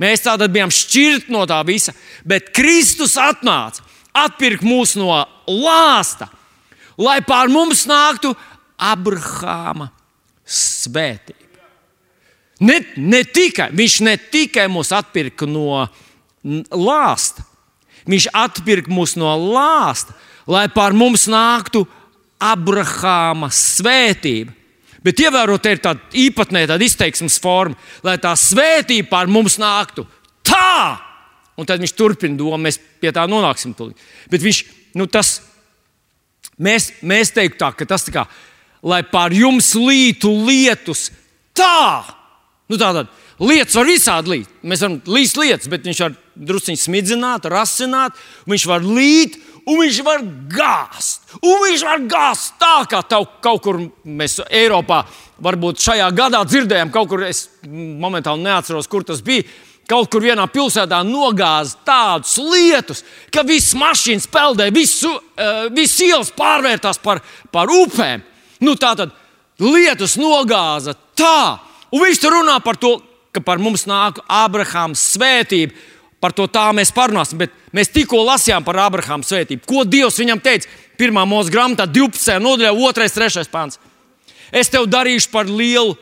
Mēs 0.00 0.24
tātad 0.24 0.52
bijām 0.52 0.72
šķirti 0.72 1.32
no 1.32 1.46
tā 1.48 1.58
visa, 1.68 1.92
bet 2.24 2.52
Kristus 2.56 3.18
atnāca 3.20 3.84
atpirkt 4.16 4.64
mūs 4.66 4.96
no 4.98 5.12
lāsta, 5.48 6.28
lai 7.00 7.20
pār 7.26 7.50
mums 7.52 7.86
nāktu 7.88 8.34
Abrahāma 8.80 9.90
svētība. 10.44 11.36
Ne, 12.60 12.80
ne 12.96 13.22
tikai, 13.24 13.70
viņš 13.72 14.00
ne 14.04 14.16
tikai 14.32 14.66
mūs 14.68 14.90
atpirka 14.92 15.48
no 15.48 15.86
lāsta, 16.44 17.44
viņš 18.08 18.28
atpirka 18.36 18.92
mūs 18.92 19.16
no 19.20 19.32
lāsta, 19.54 20.16
lai 20.50 20.66
pār 20.72 20.96
mums 20.96 21.24
nāktu 21.30 21.86
Abrahāma 22.40 23.48
svētība. 23.52 24.56
Bet 25.04 25.20
ievērot, 25.22 25.64
ir 25.64 25.80
tāda 25.80 26.16
īpatnē, 26.20 26.66
tāda 26.68 26.84
izteiksmes 26.84 27.38
forma, 27.40 27.76
lai 28.04 28.18
tā 28.20 28.34
svētība 28.36 29.08
pār 29.14 29.30
mums 29.32 29.56
nāktu 29.60 30.04
tā, 30.44 31.00
Un 31.58 31.68
tad 31.68 31.82
viņš 31.82 31.94
turpina 31.96 32.38
domu, 32.38 32.58
mēs 32.62 32.78
pie 33.02 33.12
tā 33.14 33.26
nonāksim. 33.28 33.74
Tūlīt. 33.76 33.98
Bet 34.32 34.44
viņš, 34.44 34.60
nu, 35.00 35.06
tas, 35.10 35.38
mēs, 36.58 36.92
mēs 37.02 37.34
teiktu 37.36 37.60
tā, 37.60 37.72
ka 37.76 37.88
tas 37.88 38.06
tā 38.06 38.14
kā, 38.14 38.26
lai 38.86 39.02
pār 39.06 39.34
jums 39.36 39.74
lītu 39.76 40.32
lietus 40.46 41.10
tā, 41.56 42.04
nu 42.70 42.80
tātad. 42.80 43.10
Lietas 43.40 43.76
var 43.78 43.88
visādi 43.88 44.34
līt. 44.34 44.48
Mēs 44.68 44.82
varam 44.84 44.98
līst 45.08 45.38
lietas, 45.40 45.68
bet 45.72 45.86
viņš 45.88 46.00
var 46.04 46.16
druskuļi 46.50 46.76
smidzināt, 46.76 47.46
rasināt, 47.48 48.18
viņš 48.48 48.66
var 48.68 48.84
līt, 48.84 49.38
un 49.64 49.80
viņš 49.80 50.00
var 50.04 50.20
gāzt. 50.52 51.24
Un 51.40 51.62
viņš 51.64 51.84
var 51.88 52.04
gāzt 52.10 52.58
tā, 52.60 52.74
kā 52.90 53.00
tev 53.08 53.24
kaut 53.40 53.62
kur 53.64 53.80
mēs 54.04 54.42
Eiropā, 54.44 55.02
varbūt 55.40 55.80
šajā 55.80 56.10
gadā 56.16 56.42
dzirdējām, 56.44 56.92
kaut 56.92 57.08
kur 57.12 57.24
es 57.24 57.46
momentāli 57.64 58.44
neatceros, 58.44 58.90
kur 58.92 59.08
tas 59.08 59.24
bija 59.24 59.46
kaut 59.90 60.10
kur 60.12 60.22
vienā 60.22 60.46
pilsētā 60.50 61.00
nogāza 61.06 61.78
tādus 61.86 62.36
lietus, 62.38 63.02
ka 63.34 63.42
viss 63.46 63.74
mašīnas 63.78 64.28
peldē, 64.30 64.70
viss 64.74 65.02
uh, 65.08 65.18
vis 65.74 65.96
ielas 66.06 66.30
pārvērtās 66.36 67.00
par, 67.02 67.22
par 67.50 67.70
upēm. 67.74 68.22
Nu, 68.62 68.76
tā 68.78 68.94
tad 68.98 69.14
lietus 69.60 70.16
nogāza 70.20 70.94
tā, 71.18 71.58
un 71.90 72.04
viņš 72.04 72.20
tur 72.22 72.38
runā 72.38 72.58
par 72.64 72.78
to, 72.80 72.98
ka 73.34 73.42
par 73.44 73.62
mums 73.62 73.86
nāk 73.90 74.22
Abrahāma 74.26 74.98
svētība. 74.98 75.74
Par 76.20 76.34
to 76.36 76.44
tā 76.52 76.66
mēs 76.76 76.90
parunāsim, 76.92 77.38
bet 77.40 77.54
mēs 77.72 77.88
tikko 77.94 78.18
lasījām 78.26 78.64
par 78.66 78.76
Abrahāma 78.82 79.24
svētību. 79.24 79.64
Ko 79.64 79.86
Dievs 79.88 80.18
viņam 80.20 80.42
teica? 80.44 80.68
Pirmā 81.00 81.22
mūža 81.24 81.54
grāmatā, 81.54 81.86
12. 81.88 82.36
nodaļā, 82.44 82.74
2. 82.76 82.90
un 82.90 83.30
3. 83.32 83.46
pāns. 83.48 83.78
Es 84.52 84.68
tev 84.68 84.84
darīšu 84.90 85.30
par 85.32 85.48
lielu 85.48 85.94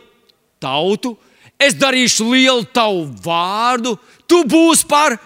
tautu, 0.58 1.14
es 1.58 1.76
darīšu 1.78 2.30
lielu 2.30 2.64
tavu 2.74 3.06
vārdu, 3.24 3.96
tu 4.30 4.42
būsi 4.48 4.86
par 4.88 5.18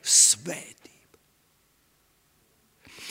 svētību. 0.00 0.68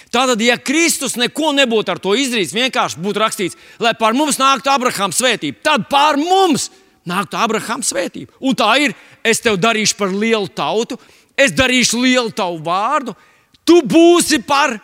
Tātad, 0.10 0.42
ja 0.42 0.58
Kristus 0.58 1.14
neko 1.20 1.52
nebūtu 1.54 1.94
ar 1.94 2.02
to 2.02 2.16
izdarījis, 2.18 2.56
vienkārši 2.58 3.02
būtu 3.04 3.22
rakstīts, 3.22 3.58
lai 3.82 3.94
par 3.98 4.18
mums 4.18 4.40
nāktu 4.42 4.72
Abrahama 4.74 5.14
svētība, 5.14 5.62
tad 5.68 5.86
par 5.92 6.18
mums 6.18 6.72
nāktu 7.10 7.38
Abrahama 7.38 7.86
svētība. 7.86 8.34
Un 8.42 8.58
tā 8.58 8.72
ir, 8.82 8.96
es 9.22 9.44
tev 9.44 9.60
darīšu 9.62 10.00
par 10.00 10.10
lielu 10.10 10.50
tautu, 10.50 10.98
es 11.38 11.54
darīšu 11.54 12.02
lielu 12.02 12.34
tavu 12.34 12.58
vārdu, 12.66 13.14
tu 13.62 13.84
būsi 13.86 14.42
par 14.42 14.80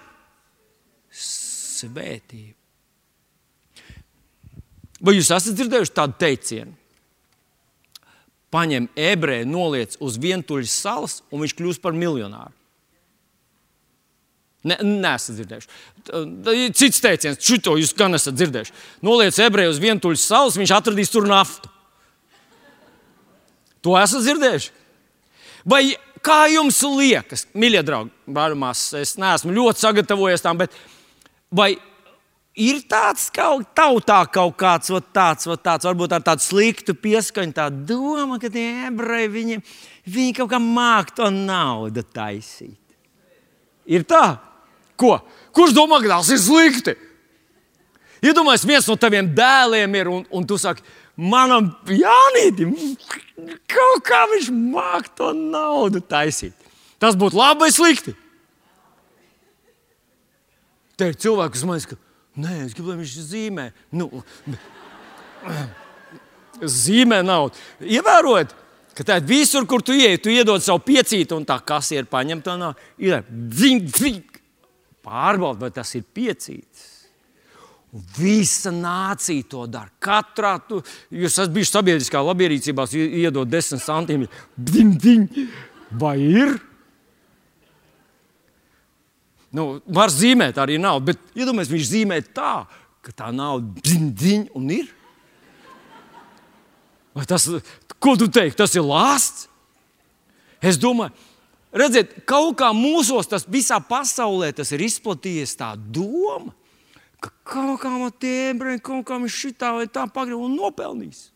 svētību. 1.09 2.53
Vai 5.05 5.17
jūs 5.17 5.33
esat 5.33 5.57
dzirdējuši 5.57 5.95
tādu 5.95 6.17
teicienu? 6.21 6.73
Paņem 8.55 8.87
ebreju, 8.95 9.47
noliec 9.51 9.97
uz 10.03 10.19
vientuļas 10.21 10.75
salas, 10.85 11.19
un 11.29 11.43
viņš 11.43 11.55
kļūst 11.57 11.83
par 11.83 11.97
miljonāru. 11.97 12.53
Ne, 14.65 14.79
nesat 14.81 15.37
dzirdējuši. 15.37 16.71
Cits 16.73 17.03
teiciens, 17.03 17.37
šito 17.37 17.75
jūs 17.77 17.93
gan 17.97 18.17
esat 18.17 18.33
dzirdējuši. 18.37 18.73
Noliec 19.05 19.37
ebreju 19.45 19.75
uz 19.75 19.81
vientuļas 19.81 20.25
salas, 20.25 20.57
viņš 20.57 20.73
atradīs 20.73 21.13
tur 21.13 21.27
naftu. 21.29 21.69
To 23.85 23.93
esat 23.99 24.25
dzirdējuši? 24.25 24.71
Vai 25.69 25.83
kā 26.25 26.45
jums 26.49 26.81
liekas, 26.81 27.45
mīļie 27.53 27.83
draugi, 27.85 28.13
brāļumās, 28.25 28.87
es 28.97 29.13
neesmu 29.21 29.53
ļoti 29.53 29.85
sagatavojies 29.85 30.45
tam, 30.45 30.57
bet 30.63 30.73
vai 31.53 31.75
ir 32.55 32.81
tāds 32.87 33.27
kaut, 33.35 33.67
tautā 33.75 34.21
kaut 34.31 34.55
kāds 34.59 34.91
tāds, 35.13 35.47
tāds, 35.61 35.85
varbūt 35.85 36.15
ar 36.15 36.23
tādu 36.23 36.43
sliktu 36.45 36.95
pieskaņu, 36.97 37.55
tā 37.55 37.67
doma, 37.69 38.39
ka 38.39 38.49
tie 38.51 38.87
ebreji 38.87 39.31
viņi, 39.33 39.61
viņi 40.07 40.35
kaut 40.39 40.51
kā 40.55 40.59
māk 40.63 41.11
to 41.15 41.29
naudu 41.33 42.03
taisīt. 42.15 42.79
Ir 43.85 44.07
tā, 44.07 44.39
ko? 44.97 45.19
Kurš 45.55 45.75
domā, 45.75 45.99
ka 46.01 46.17
tas 46.17 46.31
ir 46.33 46.41
slikti? 46.41 46.95
Iedomājieties, 48.25 48.65
viens 48.65 48.87
no 48.89 48.95
taviem 48.97 49.27
dēliem 49.37 49.97
ir, 49.99 50.09
un, 50.09 50.23
un 50.33 50.45
tu 50.47 50.57
saki, 50.57 50.81
manam 51.15 51.69
Jānītam, 51.85 52.71
kaut 53.69 54.05
kā 54.07 54.23
viņš 54.31 54.49
māk 54.55 55.11
to 55.17 55.29
naudu 55.35 56.01
taisīt. 56.01 56.55
Tas 56.97 57.17
būtu 57.19 57.37
labi 57.37 57.65
vai 57.65 57.71
slikti? 57.75 58.15
Te 60.95 61.11
ir 61.11 61.17
cilvēki, 61.19 61.53
kas 61.53 61.65
man 61.67 61.81
saka, 61.83 61.99
nē, 62.41 62.65
es 62.65 62.75
gribu, 62.75 62.91
lai 62.91 62.99
viņš 63.01 63.15
zīmē. 63.29 63.65
Nu, 63.95 64.09
zīmē 66.61 67.21
naudu. 67.25 67.59
Ievērojot, 67.83 68.55
ka 68.95 69.05
tā 69.07 69.19
ir 69.19 69.29
visur, 69.29 69.67
kur 69.69 69.83
tu 69.85 69.95
ienāc, 69.95 70.23
tu 70.23 70.33
iedod 70.33 70.63
savu 70.63 70.83
piecītu, 70.87 71.39
un 71.39 71.47
tā 71.47 71.59
kasiera 71.65 72.07
paņem 72.09 72.43
to 72.45 72.57
naudu. 72.59 72.91
Ir 73.03 73.21
pārbauda, 75.05 75.65
vai 75.65 75.71
tas 75.73 75.93
ir 75.97 76.05
piecīts. 76.15 76.91
Un 77.95 78.03
visa 78.17 78.73
nācija 78.75 79.47
to 79.47 79.63
dara. 79.71 79.87
Katrā, 80.03 80.57
tu, 80.67 80.81
jūs 81.15 81.31
esat 81.31 81.53
bijuši 81.55 81.77
sabiedriskā 81.77 82.19
labierīcībā, 82.25 82.87
iedod 82.99 83.47
desmit 83.47 83.85
centimetrus. 83.85 85.45
Vai 85.95 86.17
ir? 86.19 86.57
Nu, 89.55 89.65
var 89.87 90.11
zīmēt 90.11 90.57
arī 90.59 90.75
naudu, 90.81 91.13
bet 91.13 91.37
iedomājieties, 91.37 91.71
ja 91.71 91.77
viņš 91.77 91.89
zīmē 91.91 92.19
tā, 92.35 92.53
ka 93.05 93.13
tā 93.15 93.29
nauda 93.31 93.83
dziņ, 93.85 94.49
un 94.57 94.71
ir. 94.75 94.89
Vai 97.15 97.23
tas, 97.29 97.47
ko 98.03 98.15
tu 98.19 98.27
teiksi, 98.27 98.57
tas 98.59 98.75
ir 98.75 98.83
lāsts? 98.83 99.45
Es 100.65 100.79
domāju, 100.81 101.13
redziet, 101.75 102.17
kaut 102.27 102.57
kā 102.59 102.71
mūsos 102.75 103.29
tas 103.31 103.45
visā 103.51 103.77
pasaulē 103.83 104.49
tas 104.55 104.71
ir 104.75 104.83
izplatījies 104.87 105.55
tā 105.59 105.71
doma, 105.77 106.51
ka 107.21 107.31
kaut 107.53 107.79
kā 107.83 107.91
man 107.93 108.11
tie 108.19 108.51
ebreji, 108.51 108.83
kaut 108.83 109.05
kā 109.07 109.19
viņš 109.21 109.39
šitā 109.45 109.71
vai 109.77 109.85
tā 109.87 110.07
pagrib 110.11 110.41
un 110.41 110.57
nopelnīs. 110.57 111.29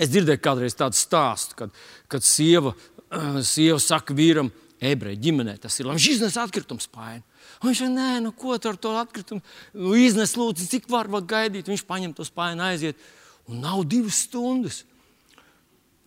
Es 0.00 0.08
dzirdēju 0.08 0.40
kādreiz 0.40 0.74
tādu 0.78 0.96
stāstu, 0.96 1.58
kad, 1.58 1.74
kad 2.08 2.24
sieva, 2.24 2.72
sieva 3.52 3.78
saka 3.82 4.16
vīram, 4.16 4.48
ebreju 4.80 5.20
ģimenē 5.20 5.56
tas 5.60 5.76
ir. 5.78 5.88
Viņš 5.90 6.08
iznes 6.14 6.36
atkritumu 6.40 6.82
spēju. 6.82 7.22
Viņš 7.64 7.82
saka, 7.82 7.92
nē, 7.92 8.10
nu, 8.24 8.32
ko 8.36 8.56
ar 8.56 8.78
to 8.80 8.94
atkritumu 8.96 9.42
nu, 9.76 9.92
iznes, 9.98 10.36
lūdzu, 10.38 10.68
cik 10.70 10.88
var 10.92 11.08
gaidīt. 11.08 11.68
Viņš 11.68 11.84
paņem 11.88 12.14
to 12.16 12.24
spēju, 12.24 12.60
aiziet, 12.64 13.10
un 13.50 13.60
nav 13.64 13.84
divas 13.88 14.24
stundas. 14.26 14.84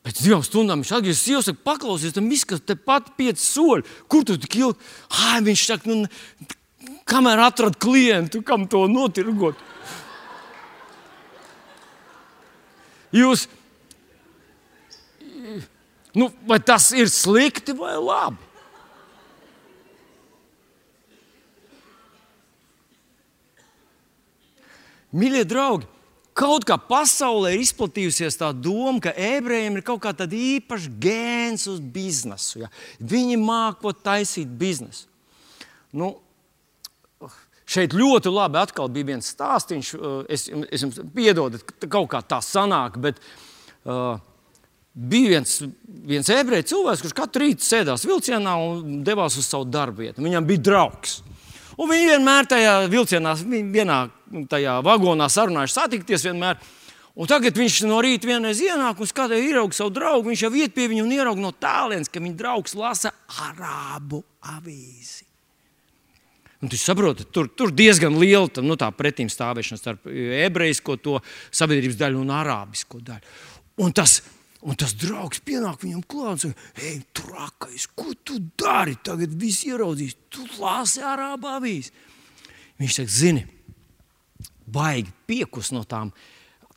Pēc 0.03 0.19
divām 0.19 0.41
stundām 0.43 0.81
viņš 0.81 0.95
atgriežas, 0.97 1.27
jau 1.31 1.39
saka, 1.45 1.61
paklausies, 1.63 2.15
tam 2.15 2.25
viss, 2.27 2.47
kas 2.47 2.59
te 2.59 2.75
pat 2.75 3.13
pieci 3.15 3.39
soļi. 3.45 3.85
Kur 4.11 4.25
tu 4.27 4.35
tik 4.41 4.57
ilgi? 4.59 4.91
Ai, 5.29 5.39
viņš 5.45 5.63
saka, 5.69 5.93
nu, 5.93 6.09
kamēr 7.07 7.39
atrod 7.45 7.77
klientu, 7.79 8.41
kam 8.43 8.65
to 8.67 8.83
notirgot. 8.91 9.59
Jūs, 13.13 13.45
nu, 16.17 16.31
vai 16.49 16.57
tas 16.59 16.89
ir 16.97 17.11
slikti 17.13 17.75
vai 17.77 17.93
labi? 18.01 18.52
Mīļie 25.13 25.43
draugi, 25.45 25.87
kaut 26.37 26.65
kā 26.67 26.77
pasaulē 26.81 27.53
ir 27.53 27.63
izplatījusies 27.63 28.39
tā 28.39 28.49
doma, 28.55 28.97
ka 29.03 29.13
ebrejiem 29.13 29.77
ir 29.77 29.85
kaut 29.85 30.01
kāda 30.05 30.27
īpaša 30.27 30.91
gēns 31.01 31.67
uz 31.69 31.79
biznesu. 31.79 32.63
Ja? 32.63 32.71
Viņi 32.99 33.37
māko 33.41 33.93
taisīt 33.93 34.49
biznesu. 34.59 35.05
Nu, 35.93 36.15
šeit 37.69 37.93
ļoti 37.93 38.33
labi 38.33 38.59
atkal 38.61 38.89
bija 38.91 39.13
viens 39.13 39.29
stāstījums. 39.35 39.93
Es, 40.31 40.47
es 40.49 40.85
jums 40.85 41.01
piedodu, 41.13 41.61
ka 41.61 41.89
kaut 41.99 42.09
kā 42.11 42.23
tā 42.25 42.41
sanāk, 42.43 42.97
bet 43.01 43.21
uh, 43.85 44.17
bija 44.93 45.35
viens, 45.35 45.59
viens 46.09 46.33
ebreju 46.33 46.69
cilvēks, 46.73 47.05
kurš 47.05 47.17
katru 47.17 47.45
rītu 47.45 47.65
sēdās 47.65 48.07
vilcienā 48.09 48.57
un 48.61 48.99
devās 49.05 49.37
uz 49.37 49.47
savu 49.49 49.69
darbu 49.69 50.07
vietu. 50.07 50.25
Viņam 50.25 50.49
bija 50.49 50.65
draugs. 50.71 51.21
Un 51.73 51.89
viņi 51.89 52.11
vienmēr 52.11 52.49
tajā 52.49 52.73
vilcienā, 52.91 53.33
vienā 53.73 54.03
tajā 54.49 54.77
vagonā 54.85 55.29
sarunājuši 55.31 55.77
satikties 55.77 56.25
vienmēr. 56.27 56.57
Un 57.13 57.29
tagad 57.29 57.57
viņš 57.57 57.83
no 57.85 57.99
rīta 58.01 58.25
vienreiz 58.25 58.61
ienāk 58.65 59.01
un 59.03 59.09
skatās, 59.09 59.43
ierauga 59.45 59.77
savu 59.77 59.93
draugu. 59.93 60.31
Viņš 60.31 60.45
jau 60.47 60.53
iet 60.57 60.73
pie 60.73 60.87
viņa 60.89 61.03
un 61.03 61.13
ierauga 61.13 61.43
no 61.43 61.51
tālienes, 61.53 62.09
ka 62.09 62.23
viņa 62.23 62.39
draugs 62.39 62.73
lasa 62.77 63.13
arābu 63.45 64.23
avīzi. 64.55 65.27
Un 66.63 66.71
tu 66.71 66.79
saproti, 66.79 67.25
tur, 67.27 67.49
tur 67.51 67.73
diezgan 67.75 68.15
liela 68.17 68.63
nu, 68.63 68.77
tā 68.79 68.87
pretim 68.95 69.27
stāvēšana 69.29 69.81
starp 69.81 70.07
ebrejisko 70.07 70.95
sabiedrības 71.51 71.99
daļu 71.99 72.21
un 72.23 72.31
arābisko 72.33 73.01
daļu. 73.03 73.35
Un 73.83 73.93
tas, 73.93 74.21
Un 74.63 74.77
tas 74.79 74.93
draugs 74.95 75.41
pienāk 75.43 75.81
viņam 75.83 76.03
klāt 76.07 76.45
un 76.47 76.53
saka, 76.53 76.67
ej, 76.87 77.01
trakais, 77.11 77.87
ko 77.99 78.13
tu 78.23 78.37
dari? 78.59 78.95
Tagad 78.95 79.33
viss 79.35 79.65
ieraudzīs, 79.67 80.15
tu 80.31 80.45
lāsi 80.55 81.03
arābu 81.03 81.49
avīzi. 81.51 81.91
Viņš 82.79 82.95
saka, 82.95 83.11
zini, 83.11 83.43
baigi 84.65 85.13
piekus 85.27 85.71
no 85.75 85.83
tām, 85.87 86.11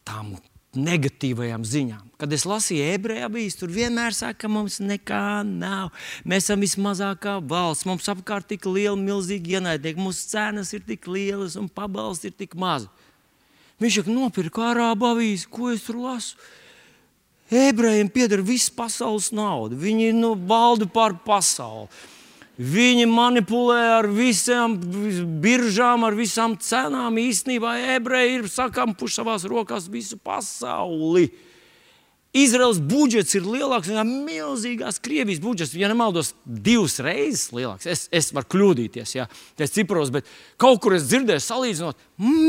tām 0.07 0.35
negatīvajām 0.77 1.65
ziņām. 1.65 2.05
Kad 2.21 2.33
es 2.37 2.45
lasīju 2.49 2.91
ebreju 2.95 3.27
avīzi, 3.29 3.59
tur 3.61 3.73
vienmēr 3.73 4.15
saka, 4.17 4.43
ka 4.45 4.51
mums 4.53 4.79
nekā 4.83 5.41
nav. 5.47 5.95
Mēs 6.25 6.47
esam 6.47 6.63
vismazākā 6.65 7.39
valsts, 7.49 7.87
mums 7.89 8.09
apkārt 8.13 8.49
tik 8.53 8.69
liela, 8.69 8.97
milzīga 9.01 9.59
ienaidnieka, 9.59 10.03
mūsu 10.03 10.29
cenas 10.33 10.73
ir 10.77 10.85
tik 10.87 11.09
lielas 11.11 11.57
un 11.61 11.69
pabalsti 11.73 12.31
ir 12.31 12.37
tik 12.37 12.57
mazi. 12.59 12.91
Viņš 13.83 14.01
saka, 14.01 14.13
nopirka 14.13 14.71
arābu 14.71 15.11
avīzi, 15.11 15.49
ko 15.53 15.73
es 15.73 15.85
tur 15.85 16.01
lasu? 16.01 16.37
Ebrejiem 17.53 18.09
pieder 18.11 18.41
viss 18.43 18.73
pasaules 18.75 19.31
nauda. 19.37 19.77
Viņi 19.79 20.11
nu, 20.17 20.33
valda 20.49 20.89
pār 20.91 21.15
pasauli. 21.27 21.87
Viņi 22.57 23.05
manipulē 23.11 23.81
ar 23.99 24.07
visām 24.09 24.79
biržām, 25.45 26.07
ar 26.09 26.15
visām 26.17 26.55
cenām. 26.57 27.19
Īstenībā 27.21 27.75
ebreji 27.99 28.39
ir 28.39 28.49
sakampuši 28.49 29.19
savās 29.21 29.45
rokās 29.45 29.91
visu 29.93 30.17
pasauli. 30.17 31.29
Izraels 32.37 32.81
budžets 32.81 33.37
ir 33.37 33.45
lielāks 33.49 33.89
nekā 33.93 34.03
milzīgās 34.09 35.01
Krievijas 35.05 35.41
budžets. 35.41 35.77
Ja 35.77 35.89
nemaldos, 35.93 36.35
divas 36.45 36.99
reizes 37.05 37.51
lielāks. 37.53 37.89
Es, 37.89 38.07
es 38.13 38.33
varu 38.37 38.51
kļūdīties, 38.53 39.15
ja 39.17 39.29
ir 39.61 39.73
cipros, 39.73 40.13
bet 40.13 40.29
kaut 40.61 40.83
kur 40.85 40.97
es 40.97 41.09
dzirdēju, 41.09 41.45
salīdzinot 41.45 42.03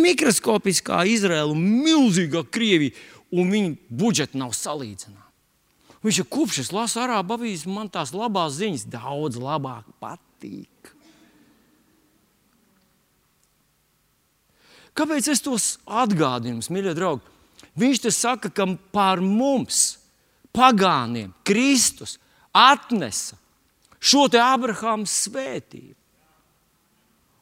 mikroskopiskā 0.03 1.03
Izraela 1.07 1.51
un 1.51 1.63
milzīgā 1.83 2.43
Krievija 2.51 2.95
un 3.31 3.51
viņu 3.51 3.77
budžeti 3.91 4.39
nav 4.39 4.55
salīdzināmi. 4.55 5.26
Viņš 6.07 6.21
ir 6.23 6.27
kopš 6.31 6.61
es 6.61 6.69
lasu 6.71 7.01
arābu 7.03 7.35
avīzi, 7.35 7.67
man 7.67 7.89
tās 7.91 8.13
labās 8.15 8.61
ziņas 8.61 8.85
daudz 8.87 9.35
labāk 9.43 9.83
patīk. 9.99 10.93
Kāpēc 14.95 15.27
es 15.33 15.43
tos 15.43 15.65
atgādinu, 15.83 16.63
mīļie 16.71 16.93
draugi? 16.95 17.35
Viņš 17.77 17.99
te 18.05 18.13
saka, 18.15 18.49
ka 18.49 18.65
pār 18.95 19.19
mums, 19.19 19.97
pagāniem, 20.55 21.35
Kristus 21.45 22.15
atnesa 22.55 23.35
šo 23.99 24.29
te 24.31 24.39
Abrahāma 24.41 25.05
svētību. 25.11 25.97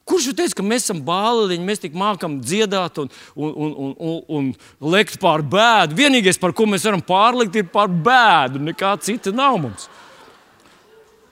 Kurš 0.05 0.35
teica, 0.37 0.59
ka 0.59 0.63
mēs 0.65 0.83
esam 0.85 0.99
bāliņi, 1.01 1.63
mēs 1.65 1.81
tik 1.81 1.95
mākam 1.97 2.37
dziedāt 2.37 2.99
un, 3.01 3.07
un, 3.33 3.53
un, 3.57 3.93
un, 3.97 4.17
un, 4.37 4.49
lekt 4.93 5.17
pār 5.21 5.41
bēdu? 5.41 5.97
Vienīgais, 5.97 6.37
par 6.37 6.53
ko 6.53 6.67
mēs 6.69 6.85
varam 6.85 7.01
pārlikt, 7.01 7.57
ir 7.57 7.71
pār 7.73 7.89
bēdu. 7.89 8.61
Nekā 8.67 8.91
cita 9.01 9.33
nav 9.33 9.57
mums. 9.63 9.87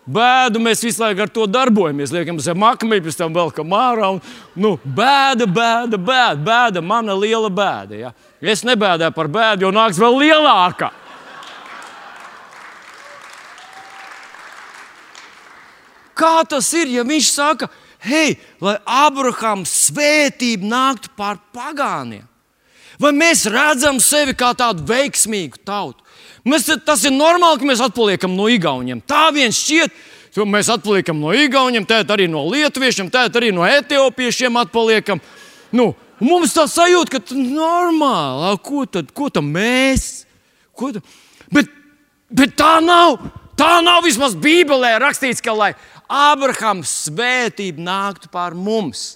Bēdu 0.10 0.60
mēs 0.60 0.82
visu 0.84 1.04
laiku 1.04 1.22
ar 1.24 1.30
to 1.32 1.46
darbojamies. 1.48 2.16
Liekam, 2.16 2.42
zem 2.42 2.66
akmeņa, 2.66 3.06
pēc 3.06 3.20
tam 3.22 3.38
vēl 3.38 3.54
kā 3.54 3.62
mārā. 3.62 4.10
Un, 4.18 4.34
nu, 4.58 4.74
bēda, 4.82 5.46
bēda, 5.46 6.02
bēda, 6.10 6.42
bēda, 6.50 6.84
mana 6.84 7.14
liela 7.14 7.54
bēda. 7.54 8.02
Ja? 8.02 8.12
Es 8.42 8.66
nebēdāju 8.66 9.14
par 9.14 9.30
bēdu, 9.38 9.68
jo 9.68 9.72
nāks 9.78 10.02
vēl 10.02 10.18
lielāka. 10.26 10.90
Kā 16.18 16.36
tas 16.50 16.74
ir, 16.78 16.90
ja 16.98 17.06
viņš 17.06 17.30
saka, 17.30 17.70
ka 17.70 17.83
hei, 18.04 18.38
lai 18.64 18.78
Abrahams 18.86 19.72
svētība 19.90 20.68
nāktu 20.70 21.12
pār 21.18 21.40
pagāniem. 21.56 22.26
Vai 23.02 23.12
mēs 23.16 23.48
redzam 23.50 23.98
sevi 24.04 24.36
kā 24.38 24.52
tādu 24.58 24.86
veiksmīgu 24.88 25.64
tautu? 25.66 26.04
Mēs, 26.46 26.68
tas 26.86 27.04
ir 27.08 27.14
normāli, 27.16 27.62
ka 27.62 27.68
mēs 27.68 27.82
atpaliekam 27.84 28.36
no 28.36 28.50
Igauniem. 28.52 29.00
Tā 29.08 29.30
vien 29.34 29.54
šķiet, 29.56 29.96
mēs 30.50 30.70
atpaliekam 30.74 31.20
no 31.22 31.34
Igauniem, 31.36 31.88
tēt 31.90 32.12
arī 32.14 32.28
no 32.32 32.44
Lietuviešiem, 32.52 33.10
tēt 33.14 33.40
arī 33.40 33.54
no 33.56 33.66
Etiopiešiem 33.66 34.60
atpaliekam. 34.62 35.22
Nu, 35.74 35.94
mums 36.22 36.54
tā 36.56 36.68
sajūta, 36.70 37.18
ka 37.18 37.38
normāli. 37.40 38.60
Ko 38.68 38.86
tad, 38.86 39.14
ko 39.16 39.32
tad 39.34 39.48
mēs? 39.48 40.28
Ko 40.76 40.92
tad? 40.94 41.08
Bet, 41.54 41.72
bet 42.30 42.58
tā 42.60 42.76
nav. 42.84 43.18
Tā 43.60 43.82
nav 43.86 44.04
vismaz 44.06 44.34
Bībelē 44.38 44.96
rakstīts, 45.02 45.44
ka 45.44 45.54
lai 45.54 45.74
Ābrahams 46.10 46.92
svētība 47.08 47.84
nāktu 47.84 48.32
pār 48.34 48.58
mums. 48.58 49.14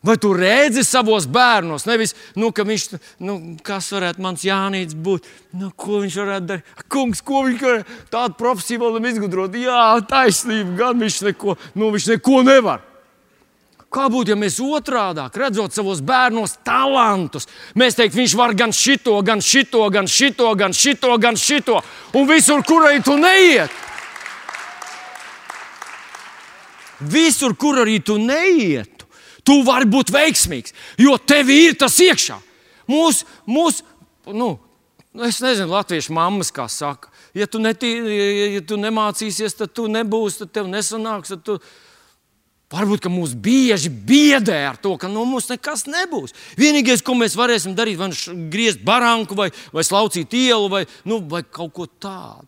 Vai 0.00 0.16
tu 0.16 0.30
redzi 0.32 0.80
savos 0.80 1.26
bērnos? 1.28 1.84
Nevis, 1.84 2.14
nu, 2.32 2.48
ka 2.56 2.64
viņš, 2.64 2.84
nu, 3.20 3.34
kas 3.64 3.90
varētu 3.92 4.24
mans 4.24 4.44
Jānis 4.46 4.94
būt, 4.96 5.28
nu, 5.60 5.68
ko 5.76 6.00
viņš 6.00 6.16
varētu 6.22 6.48
darīt. 6.48 6.70
Kungs, 6.88 7.20
ko 7.20 7.42
viņš 7.44 7.64
varētu 7.66 7.98
tādu 8.14 8.38
profesiju 8.40 8.80
vēl 8.80 9.10
izgudrot? 9.10 9.58
Jā, 9.60 9.82
taisnība, 10.08 10.78
gan 10.78 11.04
viņš 11.04 11.20
neko, 11.28 11.58
nu, 11.76 11.90
viņš 11.92 12.08
neko 12.14 12.40
nevar. 12.48 12.86
Kā 13.90 14.04
būtu, 14.06 14.30
ja 14.30 14.38
mēs 14.38 14.60
otrādi 14.62 15.24
redzot 15.34 15.74
savos 15.74 15.98
bērnos 16.06 16.60
talantus? 16.66 17.48
Mēs 17.74 17.96
teiktu, 17.98 18.20
viņš 18.20 18.34
var 18.38 18.54
gan 18.54 18.70
šito, 18.70 19.16
gan 19.26 19.42
šito, 19.42 19.82
gan 19.90 20.06
šito, 20.06 20.52
gan 20.54 20.76
šito, 20.76 21.16
gan 21.18 21.38
šito, 21.38 21.80
un 22.14 22.28
visur, 22.28 22.62
kur 22.66 22.86
arī 22.86 23.02
tu 23.02 23.16
neiet. 23.18 23.74
Visur, 27.00 27.56
kur 27.58 27.80
arī 27.82 27.98
tu 28.04 28.20
neiet, 28.20 29.02
tu 29.42 29.58
vari 29.66 29.88
būt 29.90 30.14
veiksmīgs, 30.14 30.76
jo 31.00 31.16
tev 31.18 31.50
ir 31.50 31.74
tas 31.80 31.98
iekšā. 31.98 32.38
Mūsu, 32.90 33.26
mūs, 33.48 33.82
nu, 34.30 34.52
es 35.26 35.42
nezinu, 35.42 35.70
latviešu 35.72 36.14
mammas 36.14 36.54
kā 36.54 36.68
saka, 36.70 37.10
ja 37.34 37.50
tu, 37.50 37.58
netī, 37.58 37.90
ja 38.54 38.62
tu 38.62 38.78
nemācīsies, 38.78 39.56
tad 39.58 39.74
tu 39.74 39.90
nebūsi, 39.90 40.44
tad 40.44 40.58
tev 40.60 40.70
nesanāks. 40.70 41.34
Tad 41.34 41.46
tu, 41.46 41.58
Varbūt 42.70 43.08
mūs 43.10 43.32
bieži 43.34 43.90
biedē 43.90 44.60
ar 44.68 44.76
to, 44.78 44.92
ka 44.94 45.08
no 45.10 45.24
mums 45.26 45.48
nekas 45.50 45.88
nebūs. 45.90 46.36
Vienīgais, 46.58 47.02
ko 47.02 47.16
mēs 47.18 47.34
varēsim 47.38 47.74
darīt, 47.74 47.98
ir 47.98 48.12
nu 48.12 48.46
griezt 48.52 48.84
baranku, 48.86 49.34
vai, 49.34 49.48
vai 49.74 49.82
slaucīt 49.82 50.36
ielu, 50.38 50.68
vai, 50.70 50.84
nu, 51.02 51.18
vai 51.26 51.42
kaut 51.42 51.74
ko 51.74 51.88
tādu. 51.90 52.46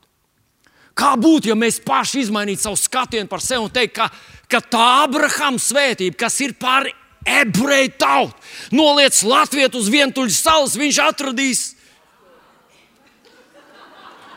Kā 0.95 1.17
būtu, 1.19 1.51
ja 1.51 1.57
mēs 1.59 1.81
paši 1.83 2.23
izmainītu 2.27 2.69
savu 2.69 2.79
skatienu 2.79 3.27
par 3.27 3.43
sevi 3.43 3.65
un 3.65 3.75
teiktu, 3.75 3.97
ka, 3.99 4.09
ka 4.47 4.63
tā 4.63 4.87
Abrahama 5.03 5.59
svētība, 5.59 6.21
kas 6.23 6.39
ir 6.45 6.55
par 6.61 6.87
ebreju 7.27 7.95
tautu, 7.99 8.51
noliec 8.77 9.19
Latviju 9.27 9.73
uz 9.81 9.91
vientuļas 9.91 10.43
salas, 10.45 10.79
viņš 10.79 11.03
atradīs. 11.03 11.65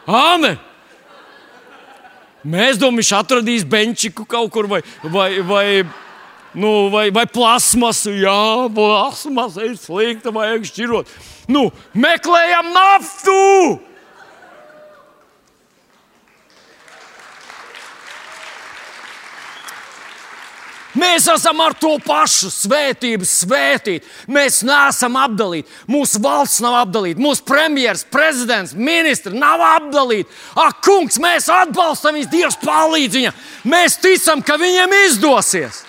Āmen! 0.09 0.57
Mēs 2.45 2.77
domājam, 2.77 3.01
viņš 3.01 3.11
atradīs 3.17 3.63
benčiku 3.65 4.25
kaut 4.29 4.51
kur 4.53 4.67
vai, 4.69 4.81
vai, 5.01 5.29
vai, 5.41 5.65
nu, 6.53 6.91
vai, 6.93 7.07
vai 7.13 7.25
plasmasu. 7.25 8.13
Jā, 8.21 8.69
plasmasa 8.75 9.65
ir 9.65 9.73
slikta, 9.81 10.33
vajag 10.35 10.69
šķirot. 10.69 11.09
Nu, 11.49 11.71
meklējam 11.97 12.69
naftu! 12.75 13.41
Mēs 20.95 21.25
esam 21.27 21.59
ar 21.59 21.73
to 21.75 21.97
pašu 22.03 22.49
svētību 22.53 23.27
svētīti. 23.27 24.05
Mēs 24.31 24.61
neesam 24.67 25.17
apdalīti. 25.19 25.67
Mūsu 25.91 26.21
valsts 26.23 26.61
nav 26.63 26.77
apdalīta. 26.85 27.19
Mūsu 27.19 27.43
premjerministrs, 27.47 28.07
prezidents, 28.13 28.75
ministri 28.75 29.35
nav 29.35 29.63
apdalīti. 29.67 30.31
Ak, 30.55 30.79
kungs, 30.85 31.19
mēs 31.21 31.49
atbalstam 31.51 32.15
viņu, 32.15 32.31
Dievs 32.31 32.59
palīdz 32.63 33.19
viņam. 33.19 33.43
Mēs 33.75 33.99
ticam, 33.99 34.43
ka 34.45 34.55
viņam 34.61 34.95
izdosies. 35.03 35.83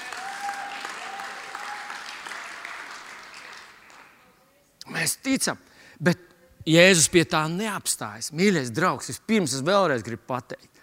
Mēs 4.91 5.19
ticam, 5.23 5.59
bet 6.03 6.19
Jēzus 6.67 7.11
pie 7.13 7.23
tā 7.31 7.45
neapstājas. 7.51 8.33
Mīļais 8.35 8.73
draugs, 8.75 9.13
vispirms 9.13 9.55
es 9.55 9.63
vēlreiz 9.67 10.03
gribu 10.07 10.25
pateikt. 10.35 10.76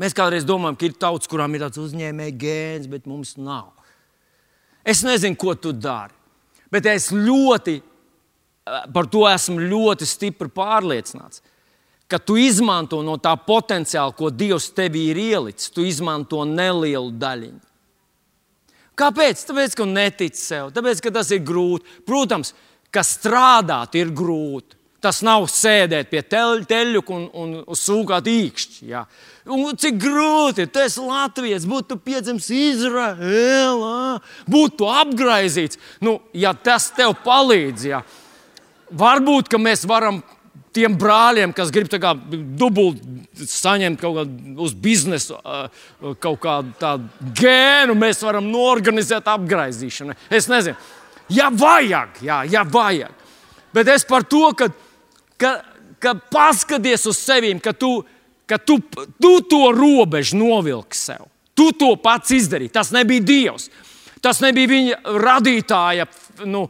Mēs 0.00 0.16
kādreiz 0.16 0.44
domājam, 0.44 0.76
ka 0.76 0.88
ir 0.88 0.96
tauts, 1.00 1.28
kurām 1.30 1.54
ir 1.56 1.64
tāds 1.64 1.80
uzņēmēja 1.80 2.36
gēns, 2.36 2.88
bet 2.92 3.06
mums 3.08 3.34
nav. 3.40 3.72
Es 4.86 5.00
nezinu, 5.06 5.38
ko 5.40 5.56
tu 5.58 5.72
dari, 5.72 6.14
bet 6.70 6.86
es 6.92 7.08
ļoti 7.14 7.78
eh, 7.80 8.82
par 8.92 9.08
to 9.10 9.24
esmu 9.30 9.64
ļoti 9.64 10.06
stipri 10.06 10.52
pārliecināts. 10.52 11.42
Ka 12.06 12.20
tu 12.22 12.36
izmanto 12.38 13.00
no 13.02 13.16
tā 13.18 13.32
potenciāla, 13.34 14.14
ko 14.14 14.28
Dievs 14.30 14.68
tevī 14.76 15.08
ir 15.10 15.18
ielicis, 15.18 15.72
tu 15.74 15.82
izmanto 15.82 16.44
nelielu 16.46 17.10
daļiņu. 17.18 17.64
Kāpēc? 18.96 19.42
Tāpēc, 19.48 19.74
ka 19.76 19.84
netici 19.90 20.40
sev, 20.40 20.70
tāpēc, 20.76 21.02
ka 21.04 21.12
tas 21.18 21.32
ir 21.34 21.42
grūti. 21.44 21.98
Protams, 22.06 22.54
ka 22.94 23.02
strādāt 23.04 23.98
ir 23.98 24.12
grūti. 24.16 24.75
Tas 25.06 25.20
nav 25.22 25.44
sēdēt 25.46 26.08
pie 26.10 26.18
teļu 26.26 27.04
un, 27.14 27.26
un 27.62 27.78
sūkāt 27.78 28.26
īkšķi. 28.26 28.88
Ja. 28.90 29.04
Un 29.46 29.76
cik 29.78 30.00
grūti. 30.02 30.64
Tu 30.66 30.82
esi 30.82 31.02
Latvijas, 31.06 31.66
būtu 31.70 31.94
piedzimis 32.02 32.48
Izraēlā, 32.50 34.16
būtu 34.50 34.88
apgaizīts. 34.90 35.78
Nu, 36.02 36.18
ja 36.34 36.50
tas 36.58 36.88
tev 36.96 37.14
palīdz, 37.22 37.84
ja. 37.86 38.00
varbūt 38.90 39.54
mēs 39.62 39.86
varam 39.86 40.18
tiem 40.74 40.96
brāļiem, 40.98 41.54
kas 41.54 41.70
grib 41.72 41.86
dubult 42.58 42.98
saņemt 43.38 44.00
kaut 44.02 44.18
kādu 44.18 44.56
uz 44.66 44.74
biznesu, 44.74 45.38
kaut 46.18 46.40
kādu 46.42 46.74
tādu 46.80 47.30
gēnu, 47.38 47.94
mēs 47.94 48.24
varam 48.26 48.50
norganizēt 48.50 49.30
apgaizīšanu. 49.30 50.18
Es 50.34 50.50
nezinu, 50.50 50.74
ja 51.30 51.46
vajag, 51.54 52.18
jā, 52.26 52.42
ja 52.50 52.66
vajag. 52.66 53.14
Bet 53.76 53.92
es 53.92 54.06
par 54.08 54.26
to, 54.26 54.50
ka 54.58 54.72
ka, 55.40 55.52
ka 56.02 56.14
paskaties 56.32 57.06
uz 57.10 57.18
sevi, 57.18 57.54
ka, 57.62 57.72
tu, 57.72 57.98
ka 58.46 58.58
tu, 58.58 58.78
tu 59.20 59.32
to 59.50 59.62
robežu 59.76 60.38
novilksi 60.40 61.10
sev. 61.12 61.26
Tu 61.56 61.70
to 61.80 61.94
pats 61.96 62.34
izdarīji. 62.36 62.74
Tas 62.74 62.92
nebija 62.92 63.24
Dievs. 63.24 63.70
Tas 64.20 64.40
nebija 64.42 64.68
viņa 64.68 65.16
radītāja 65.22 66.06
nu, 66.44 66.66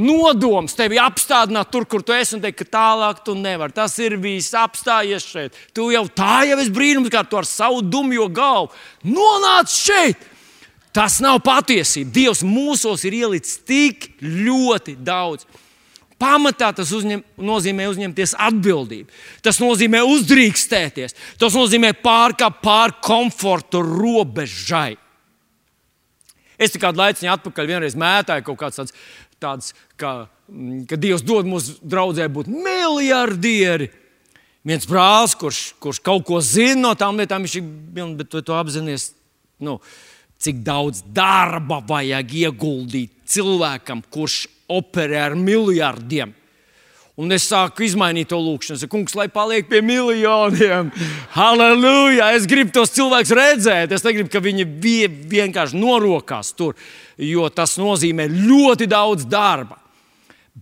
nodoms 0.00 0.76
tevi 0.78 1.00
apstādināt 1.00 1.70
tur, 1.72 1.84
kur 1.88 2.04
tu 2.06 2.14
esi, 2.14 2.36
un 2.36 2.42
teikt, 2.44 2.60
ka 2.62 2.76
tālāk 2.76 3.22
tu 3.24 3.34
nevari. 3.36 3.74
Tas 3.76 3.96
ir 4.00 4.16
viss 4.20 4.54
apstājies 4.56 5.26
šeit. 5.26 5.56
Tu 5.76 5.90
jau 5.94 6.04
tā 6.08 6.44
jau 6.48 6.58
esi 6.60 6.72
brīnums, 6.74 7.10
kā 7.12 7.24
tu 7.26 7.40
ar 7.40 7.48
savu 7.48 7.82
dumjo 7.82 8.28
galvu 8.32 8.70
nonāc 9.08 9.72
šeit. 9.74 10.28
Tas 10.94 11.20
nav 11.22 11.38
patiesība. 11.46 12.10
Dievs 12.14 12.40
mūsos 12.46 13.04
ir 13.06 13.14
ielicis 13.20 13.60
tik 13.66 14.08
ļoti 14.22 14.96
daudz. 14.98 15.46
Pamatā 16.20 16.68
tas 16.76 16.90
uzņem, 16.92 17.22
nozīmē 17.40 17.86
uzņemties 17.88 18.34
atbildību. 18.36 19.08
Tas 19.40 19.60
nozīmē 19.62 20.02
uzdrīkstēties. 20.04 21.16
Tas 21.40 21.56
nozīmē 21.56 21.94
pārkāpt 22.02 22.60
pār 22.60 22.92
komforta 23.00 23.80
robežai. 23.80 24.98
Es 26.60 26.76
kādu 26.76 27.00
laiku 27.00 27.24
atpakaļ 27.32 27.72
vienreiz 27.72 27.96
mētāju 27.96 28.44
kaut 28.50 28.60
kāds 28.60 28.76
tāds, 28.76 28.92
tāds 29.40 29.72
ka, 29.96 30.28
mm, 30.52 30.84
ka 30.90 31.00
Dievs 31.00 31.24
dod 31.24 31.48
mums 31.48 31.72
draudzē 31.80 32.28
būt 32.28 32.52
miljardieri. 32.52 33.88
Viens 34.68 34.84
brālis, 34.84 35.32
kurš, 35.40 35.62
kurš 35.80 36.02
kaut 36.04 36.26
ko 36.28 36.42
zina 36.44 36.90
no 36.90 36.92
tām 36.92 37.16
lietām, 37.16 37.46
viņš 37.46 37.56
ir, 37.62 37.68
bet 38.18 38.28
tu 38.28 38.42
to 38.44 38.58
apzinājies, 38.60 39.14
nu, 39.64 39.78
cik 40.36 40.60
daudz 40.64 41.00
darba 41.16 41.80
vajag 41.80 42.36
ieguldīt 42.42 43.14
cilvēkam, 43.24 44.04
kurš 44.12 44.42
operē 44.70 45.24
ar 45.28 45.36
miljardiem. 45.38 46.36
Un 47.20 47.34
es 47.34 47.44
sāku 47.50 47.84
izmainīt 47.84 48.30
to 48.30 48.38
lūkšanu. 48.40 48.86
Kungs, 48.88 49.16
lai 49.18 49.26
paliek 49.28 49.66
pie 49.68 49.82
miljoniem. 49.84 50.88
Halleluja! 51.36 52.30
Es 52.36 52.46
gribu 52.48 52.72
tos 52.72 52.94
cilvēkus 52.96 53.34
redzēt. 53.36 53.92
Es 53.92 54.06
negribu, 54.06 54.30
ka 54.32 54.40
viņi 54.40 54.64
vienkārši 55.28 55.76
norokās 55.76 56.54
tur, 56.56 56.78
jo 57.20 57.50
tas 57.52 57.76
nozīmē 57.80 58.30
ļoti 58.30 58.88
daudz 58.88 59.26
darba. 59.28 59.76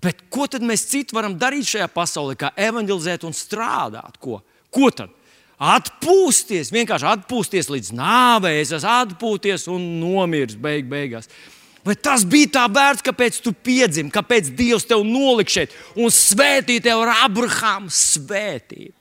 Bet 0.03 0.27
ko 0.33 0.49
tad 0.51 0.64
mēs 0.66 0.87
citu 0.90 1.16
varam 1.16 1.37
darīt 1.38 1.71
šajā 1.71 1.87
pasaulē, 1.92 2.35
kā 2.38 2.51
evanģelizēt 2.59 3.25
un 3.27 3.37
strādāt? 3.37 4.18
Ko, 4.23 4.40
ko 4.75 4.90
tad? 4.94 5.14
Atpūsties, 5.59 6.71
vienkārši 6.71 7.07
atpūsties 7.11 7.71
līdz 7.73 7.88
nāvei, 7.99 8.61
es 8.62 8.71
esmu 8.77 8.92
atpūties 8.92 9.66
un 9.73 9.87
nomiris 9.99 10.59
beig 10.59 10.87
beigās. 10.90 11.27
Vai 11.88 11.94
tas 11.96 12.20
bija 12.29 12.51
tā 12.59 12.66
vērts, 12.68 13.05
kāpēc 13.07 13.38
tu 13.40 13.55
piedzimi, 13.64 14.12
kāpēc 14.12 14.51
Dievs 14.53 14.85
tev 14.85 15.07
nolika 15.09 15.55
šeit 15.55 15.77
un 15.96 16.12
svētīja 16.12 16.85
tev 16.85 17.07
ar 17.07 17.24
Abrahāmu 17.24 17.88
svētību? 17.88 18.92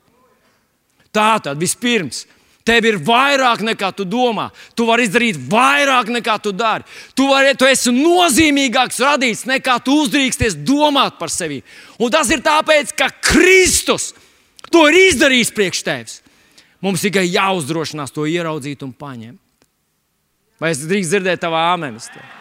Tā 1.11 1.33
tad 1.43 1.59
vispirms. 1.59 2.23
Tev 2.67 2.83
ir 2.87 2.97
vairāk 3.03 3.61
nekā 3.63 3.89
tu 3.95 4.05
domā. 4.07 4.49
Tu 4.75 4.87
vari 4.87 5.05
izdarīt 5.07 5.39
vairāk 5.51 6.11
nekā 6.17 6.35
tu 6.43 6.51
dari. 6.55 6.83
Tu, 7.15 7.27
vari, 7.27 7.53
tu 7.59 7.67
esi 7.67 7.91
nozīmīgāks 7.95 8.99
radīts 9.03 9.45
nekā 9.47 9.77
tu 9.83 9.95
uzdrīksties 10.03 10.55
domāt 10.67 11.15
par 11.19 11.31
sevi. 11.31 11.61
Un 11.99 12.11
tas 12.11 12.31
ir 12.31 12.43
tāpēc, 12.43 12.91
ka 12.95 13.11
Kristus 13.23 14.13
to 14.71 14.83
ir 14.87 14.99
izdarījis 15.07 15.53
priekš 15.55 15.83
tevis. 15.87 16.17
Mums 16.83 17.03
tikai 17.07 17.25
jāuzdrošinās 17.29 18.15
to 18.15 18.27
ieraudzīt 18.27 18.83
un 18.87 18.95
paņemt. 18.95 19.39
Vai 20.59 20.75
es 20.75 20.83
drīkst 20.87 21.15
dzirdēt 21.15 21.43
tavā 21.43 21.69
āmenistē? 21.71 22.36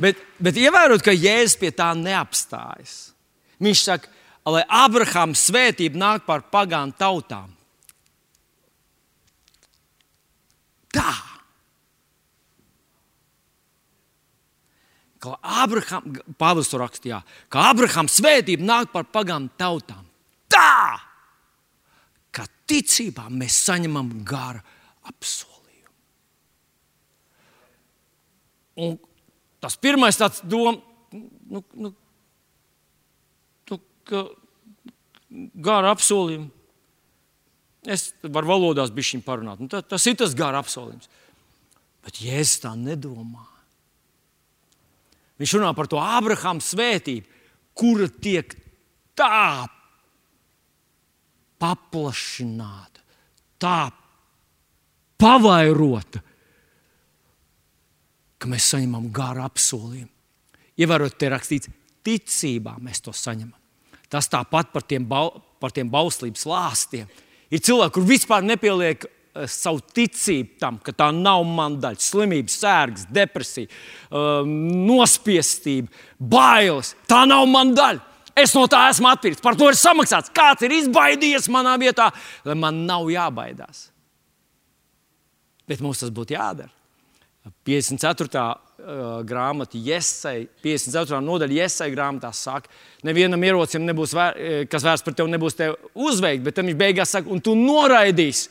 Bet, 0.00 0.20
bet 0.40 0.56
ievērot, 0.56 1.02
ka 1.04 1.12
Jēzus 1.12 1.58
pie 1.60 1.70
tā 1.76 1.90
neapstājas. 1.98 3.12
Viņš 3.60 3.82
saka, 3.84 4.08
lai 4.48 4.62
Abrahama 4.64 5.36
svētība 5.36 6.00
nāk 6.00 6.24
par 6.28 6.46
pagānu 6.52 6.96
tautām. 6.96 7.50
Tā. 10.90 11.12
Kā 15.20 15.36
Abraham, 15.44 16.16
Pāvils 16.40 16.72
to 16.72 16.80
rakstīja, 16.80 17.20
ka 17.52 17.68
Abrahama 17.68 18.08
svētība 18.08 18.64
nāk 18.64 18.88
par 18.94 19.04
pagānu 19.12 19.52
tautām. 19.60 20.06
Tā! 20.50 20.96
Ka 22.32 22.46
ticībā 22.70 23.28
mēs 23.28 23.58
saņemam 23.66 24.08
gara 24.24 24.62
apsolījumu. 25.10 25.94
Un 28.80 28.96
Tas 29.60 29.76
pirmais 29.76 30.16
tāds 30.16 30.40
doma, 30.48 30.78
nu, 31.12 31.60
nu, 31.74 31.90
nu, 31.90 31.94
ka 34.10 34.24
gara 35.54 35.94
apsolījumi. 35.94 36.50
Es 37.88 38.10
varu 38.20 38.50
valodās 38.50 38.92
bišķiņ 38.92 39.22
parunāt. 39.24 39.62
Nu, 39.62 39.70
tas, 39.72 39.86
tas 39.88 40.06
ir 40.10 40.18
tas 40.20 40.34
gara 40.36 40.60
apsolījums. 40.60 41.08
Bet 42.04 42.20
Jēzus 42.24 42.62
tā 42.64 42.74
nedomā. 42.76 43.46
Viņš 45.40 45.54
runā 45.56 45.70
par 45.76 45.88
to 45.88 46.00
Ābrahāma 46.00 46.60
svētību, 46.64 47.24
kura 47.76 48.10
tiek 48.20 48.52
tā 49.16 49.64
paplašināta, 51.60 53.00
tā 53.60 53.78
pavairota, 55.20 56.20
ka 58.40 58.48
mēs 58.50 58.70
saņemam 58.72 59.10
garu 59.14 59.44
apsolījumu. 59.44 60.10
Ievērot, 60.80 61.16
te 61.20 61.28
rakstīts, 61.28 61.70
ticībā 62.06 62.78
mēs 62.80 63.02
to 63.04 63.12
saņemam. 63.16 63.56
Tas 64.10 64.30
tāpat 64.30 64.72
par 64.72 64.84
tiem, 64.88 65.04
bau, 65.06 65.42
par 65.62 65.74
tiem 65.74 65.90
bauslības 65.92 66.46
lāstiem. 66.48 67.08
Ir 67.50 67.62
cilvēki, 67.66 67.94
kur 67.94 68.06
vispār 68.08 68.46
nepieliek 68.46 69.04
uh, 69.04 69.44
savu 69.50 69.82
ticību 69.94 70.56
tam, 70.62 70.80
ka 70.82 70.94
tā 70.96 71.10
nav 71.14 71.44
mana 71.46 71.78
daļa. 71.84 72.02
Slimības, 72.02 72.56
sērgas, 72.62 73.06
depresija, 73.12 73.70
uh, 74.08 74.40
nospiestība, 74.88 75.92
bailes. 76.18 76.94
Tā 77.10 77.22
nav 77.28 77.46
mana 77.50 77.76
daļa. 77.76 78.06
Es 78.40 78.54
no 78.56 78.64
tā 78.70 78.86
esmu 78.88 79.10
atpirkts. 79.10 79.42
Par 79.44 79.58
to 79.58 79.68
ir 79.68 79.78
samaksāts. 79.78 80.32
Kāds 80.34 80.64
ir 80.64 80.74
izbaidījies 80.78 81.50
manā 81.52 81.74
vietā, 81.82 82.08
lai 82.46 82.56
man 82.58 82.84
nav 82.88 83.10
jābaidās. 83.12 83.88
Bet 85.68 85.82
mums 85.84 86.00
tas 86.02 86.10
būtu 86.14 86.34
jādara. 86.38 86.70
54. 87.66 88.58
Uh, 88.80 89.18
grāmata, 89.28 89.76
Iesai, 89.76 90.46
54. 90.64 91.18
nodaļa, 91.20 91.66
Iesai 91.66 91.90
grāmatā 91.92 92.30
saka, 92.32 92.70
nevienam 93.04 93.42
ierocim, 93.44 93.84
nebūs, 93.84 94.14
vēr, 94.16 94.38
eh, 94.40 94.62
kas 94.72 94.86
vērsts 94.86 95.04
par 95.04 95.14
tevi, 95.18 95.28
nebūs 95.34 95.58
tevi 95.58 95.76
uzveikt, 95.94 96.42
bet 96.46 96.56
viņš 96.56 96.78
beigās 96.80 97.12
saka, 97.12 97.28
un 97.28 97.42
tu 97.44 97.52
noraidīsi. 97.58 98.48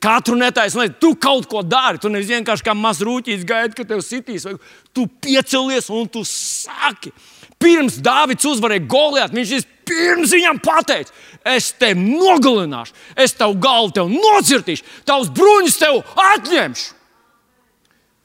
Katru 0.00 0.38
netaisnu 0.40 0.86
tu 0.98 1.14
kaut 1.20 1.44
ko 1.50 1.60
dari. 1.62 1.98
Tu 2.00 2.08
nevis 2.08 2.30
vienkārši 2.30 2.64
kā 2.64 2.72
mazs 2.72 3.04
rūtītis 3.04 3.44
gaidi, 3.44 3.76
ka 3.76 3.84
tev 3.84 4.00
sitīs. 4.00 4.46
Tu 4.94 5.04
piecelies 5.20 5.90
un 5.92 6.08
tu 6.08 6.24
saki. 6.24 7.12
Pirms 7.60 8.00
Dārvids 8.00 8.48
uzvarēja 8.48 8.86
Goliātu, 8.88 9.36
viņš 9.36 9.66
pirms 9.86 10.32
viņam 10.32 10.58
pateica, 10.64 11.12
es 11.52 11.72
tevi 11.78 12.00
nogalināšu, 12.08 12.96
es 13.18 13.36
tavu 13.38 13.58
galvu 13.62 13.92
tev 13.98 14.10
nocirtīšu, 14.10 14.86
tavus 15.08 15.30
bruņus 15.36 15.78
tev 15.78 16.00
atņemšu. 16.32 17.01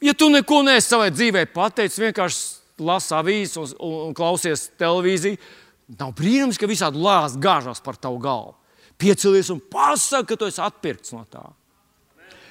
Ja 0.04 0.14
tu 0.14 0.28
neko 0.30 0.62
neesi 0.66 0.92
savai 0.92 1.10
dzīvē 1.10 1.44
pateicis, 1.50 1.98
vienkārši 2.02 2.84
lasi 2.86 3.14
avīzes 3.18 3.56
un, 3.58 3.72
un, 3.82 4.14
klausies 4.16 4.68
televīziju, 4.78 5.38
nav 5.98 6.12
brīnums, 6.18 6.58
ka 6.60 6.68
visādi 6.70 7.00
lāsts 7.02 7.40
gāžās 7.42 7.82
par 7.82 7.98
tavu 7.98 8.20
galvu. 8.22 8.54
Piecelies 8.98 9.50
un 9.54 9.60
pasaki, 9.62 10.32
ka 10.32 10.38
tu 10.38 10.46
esi 10.50 10.62
atpirkts 10.62 11.14
no 11.14 11.24
tā. 11.30 11.44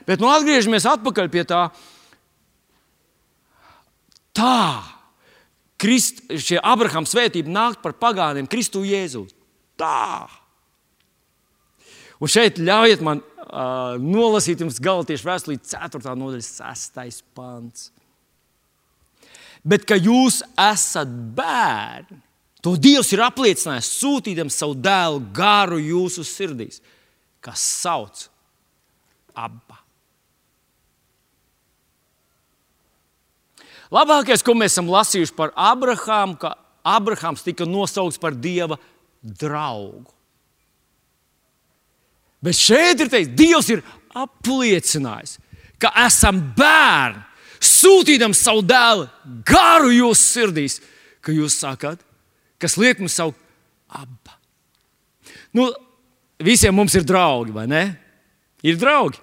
Bet 0.08 0.24
nu 0.24 0.30
atgriežamies 0.32 0.88
atpakaļ 0.88 1.32
pie 1.32 1.44
tā. 1.48 1.62
Tā. 4.36 4.84
Krist, 5.78 6.24
šie 6.32 6.58
Abrahama 6.64 7.08
svētība 7.10 7.52
nāk 7.52 7.82
par 7.84 7.96
pagāniem 8.00 8.48
Kristu 8.50 8.84
Jēzu. 8.88 9.26
Tā. 9.78 10.28
Un 12.18 12.32
šeit 12.32 12.58
ļaujiet 12.58 13.04
man 13.06 13.22
uh, 13.22 13.98
nolasīt 14.02 14.64
jums 14.64 14.80
galotiešu 14.82 15.28
vēstuli 15.28 15.60
4. 15.62 16.02
nodaļas 16.18 16.50
6. 16.58 17.24
pants. 17.38 17.92
Bet 19.68 19.86
ka 19.86 19.98
jūs 20.00 20.42
esat 20.58 21.12
bērni, 21.38 22.22
to 22.64 22.74
Dievs 22.82 23.12
ir 23.14 23.22
apliecinājis, 23.26 23.90
sūtīdams 24.00 24.58
savu 24.58 24.78
dēlu 24.80 25.22
garu 25.36 25.78
jūsu 25.82 26.26
sirdīs, 26.26 26.82
kas 27.44 27.62
sauc 27.62 28.26
abba. 29.38 29.84
Labākais, 33.94 34.44
ko 34.44 34.56
mēs 34.58 34.74
esam 34.74 34.90
lasījuši 34.92 35.36
par 35.38 35.54
Abrahāmu, 35.56 36.36
ka 36.42 36.58
Abrahams 36.88 37.46
tika 37.46 37.68
nosaukts 37.68 38.20
par 38.20 38.36
Dieva 38.36 38.76
draugu. 39.22 40.17
Bet 42.44 42.58
šeit 42.58 43.02
ir 43.02 43.10
teikts, 43.12 43.34
Dievs 43.38 43.70
ir 43.74 43.84
apliecinājis, 44.18 45.38
ka 45.82 45.92
esam 46.06 46.40
bērni, 46.58 47.24
sūtīdams 47.64 48.42
savu 48.46 48.62
dēlu 48.66 49.08
garu 49.48 49.90
jūsu 49.94 50.22
sirdīs, 50.22 50.80
ka 51.26 51.34
jūs 51.34 51.58
sakāt, 51.64 52.02
kas 52.62 52.78
liek 52.78 53.02
mums 53.02 53.18
saukt 53.18 53.40
abā. 53.90 54.36
Nu, 55.58 55.72
visiem 56.44 56.76
mums 56.78 56.94
ir 56.98 57.06
draugi, 57.08 57.56
vai 57.56 57.66
ne? 57.70 57.84
Ir 58.66 58.78
draugi. 58.78 59.22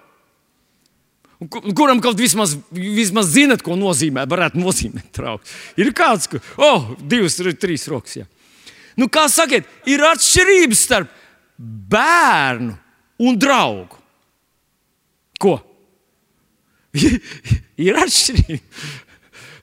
Kuram 1.75 1.99
kaut 2.03 2.17
vismaz, 2.19 2.55
vismaz 2.71 3.33
zinat, 3.33 3.63
ko 3.63 3.75
nozīmē, 3.79 4.23
varētu 4.29 4.59
nozīmēt 4.59 5.11
draugs. 5.15 5.51
Ir 5.79 5.91
kāds, 5.95 6.29
kurš, 6.31 6.55
oh, 6.63 6.93
divas, 6.99 7.35
trīs 7.59 7.87
rokas. 7.91 8.21
Jā. 8.21 8.27
Nu, 8.99 9.09
kā 9.11 9.27
sakiet, 9.31 9.67
ir 9.91 10.03
atšķirības 10.07 10.83
starp 10.87 11.11
bērnu 11.91 12.75
un 13.21 13.39
draugu. 13.39 14.01
Ko? 15.41 15.57
ir 17.87 17.99
atšķirība. 17.99 18.61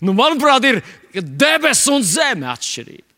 Nu, 0.02 0.14
manuprāt, 0.18 0.66
ir 0.66 0.82
debesis 1.14 1.88
un 1.92 2.04
zeme 2.06 2.48
atšķirība. 2.52 3.08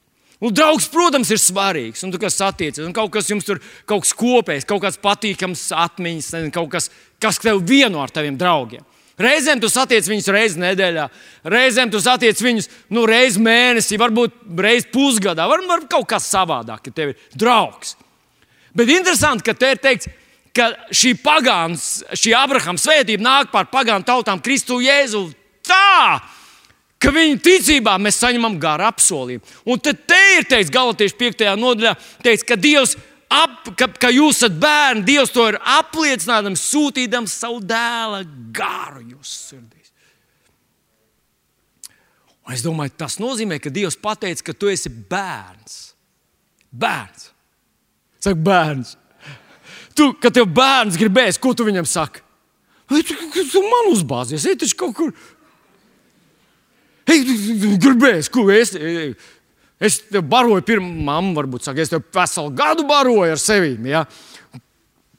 Un 0.45 0.53
draugs, 0.53 0.89
protams, 0.93 1.31
ir 1.33 1.41
svarīgs. 1.41 2.03
Un 2.05 2.13
kas 2.21 2.37
attiecas, 2.45 2.83
un 2.85 2.93
kaut 2.97 3.13
kas 3.15 3.31
jums 3.31 3.47
tur 3.47 3.61
kaut 3.89 4.05
kas 4.05 4.13
kopējs, 4.19 4.67
kaut 4.69 4.83
kāds 4.83 5.01
patīkams 5.01 5.63
atmiņas, 5.73 6.33
kaut 6.53 6.69
kas, 6.75 6.91
kas 7.23 7.41
tev 7.41 7.63
vieno 7.65 8.03
ar 8.03 8.13
taviem 8.13 8.37
draugiem. 8.41 8.85
Reizēm 9.21 9.61
tu 9.63 9.71
satiec 9.71 10.07
viņus 10.11 10.29
reizes 10.35 10.59
nedēļā, 10.59 11.05
reizēm 11.47 11.91
tu 11.93 12.01
satiec 12.03 12.41
viņus 12.43 12.67
nu, 12.93 13.05
reizes 13.07 13.39
mēnesī, 13.39 13.95
varbūt 14.01 14.41
reizes 14.59 14.89
pusgadā, 14.91 15.47
varbūt 15.47 15.87
kaut 15.93 16.09
kas 16.11 16.27
savādāk, 16.27 16.91
ja 16.91 16.97
tev 16.97 17.13
ir 17.13 17.39
draugs. 17.39 17.95
Bet 18.75 18.91
interesanti, 18.91 19.47
ka 19.47 19.55
te 19.55 19.71
ir 19.71 19.79
teikts, 19.79 20.11
ka 20.11 20.24
šī 20.95 21.15
pagāns, 21.19 22.05
šī 22.15 22.35
Abrahama 22.39 22.79
svētība 22.79 23.25
nāk 23.25 23.51
pār 23.53 23.67
pagānu 23.73 24.07
tautām 24.07 24.43
Kristu 24.43 24.79
Jēzu 24.85 25.27
tā, 25.67 26.21
ka 27.03 27.13
viņu 27.15 27.41
ticībā 27.45 27.97
mēs 28.01 28.21
saņemam 28.23 28.59
garu 28.63 28.87
apsolījumu. 28.89 29.57
Un 29.67 29.83
tad 29.83 30.05
te 30.09 30.21
ir 30.39 30.47
teikts, 30.49 30.73
Galatiešu 30.75 31.19
5. 31.21 31.45
nodaļā, 31.61 31.97
teikts, 32.25 32.47
ka 32.49 32.59
Dievs. 32.61 32.97
Ap, 33.35 33.73
ka, 33.75 33.89
ka 33.99 34.13
jūs 34.15 34.37
esat 34.39 34.59
bērni, 34.63 35.03
Dievs 35.09 35.33
to 35.35 35.49
ir 35.51 35.57
apliecinājums, 35.59 36.69
sūtījams 36.71 37.33
savu 37.35 37.59
dēla 37.67 38.21
garu 38.55 39.01
jūsu 39.03 39.33
sirdīs. 39.33 39.91
Un 42.45 42.55
es 42.55 42.63
domāju, 42.63 42.93
tas 43.01 43.17
nozīmē, 43.19 43.59
ka 43.59 43.73
Dievs 43.75 43.97
pateica, 43.99 44.51
ka 44.51 44.55
tu 44.55 44.71
esi 44.71 44.93
bērns. 44.93 45.81
Bērns. 46.71 47.33
Saka, 48.21 48.39
bērns. 48.39 48.95
Tu, 49.95 50.11
kad 50.23 50.35
tev 50.35 50.49
bērns 50.51 50.99
gribēs, 50.99 51.39
ko 51.39 51.55
tu 51.55 51.67
viņam 51.67 51.87
saki? 51.87 52.23
Tu, 52.91 53.03
tu 53.53 53.63
man 53.63 53.93
uzbāzies, 53.93 54.45
ej, 54.51 54.59
taču 54.61 54.77
kaut 54.81 54.95
kur. 54.99 55.15
Ej, 57.11 57.23
gribēs, 57.81 58.31
ko 58.33 58.49
es. 58.53 58.75
Es 59.85 59.99
tev 60.09 60.25
baroju, 60.31 60.65
pirmā 60.67 60.91
mamma, 61.07 61.35
varbūt 61.39 61.67
saka, 61.67 61.83
es 61.83 61.93
tev 61.93 62.05
veselu 62.15 62.53
gadu 62.57 62.87
baroju 62.89 63.35
ar 63.35 63.41
sevi. 63.41 63.75
Ja? 63.91 64.05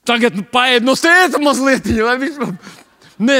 Tagad 0.05 0.37
nu, 0.37 0.45
paiet 0.49 0.85
no 0.85 0.95
tēta 0.97 1.41
mazliet. 1.41 1.87
Ne, 3.15 3.37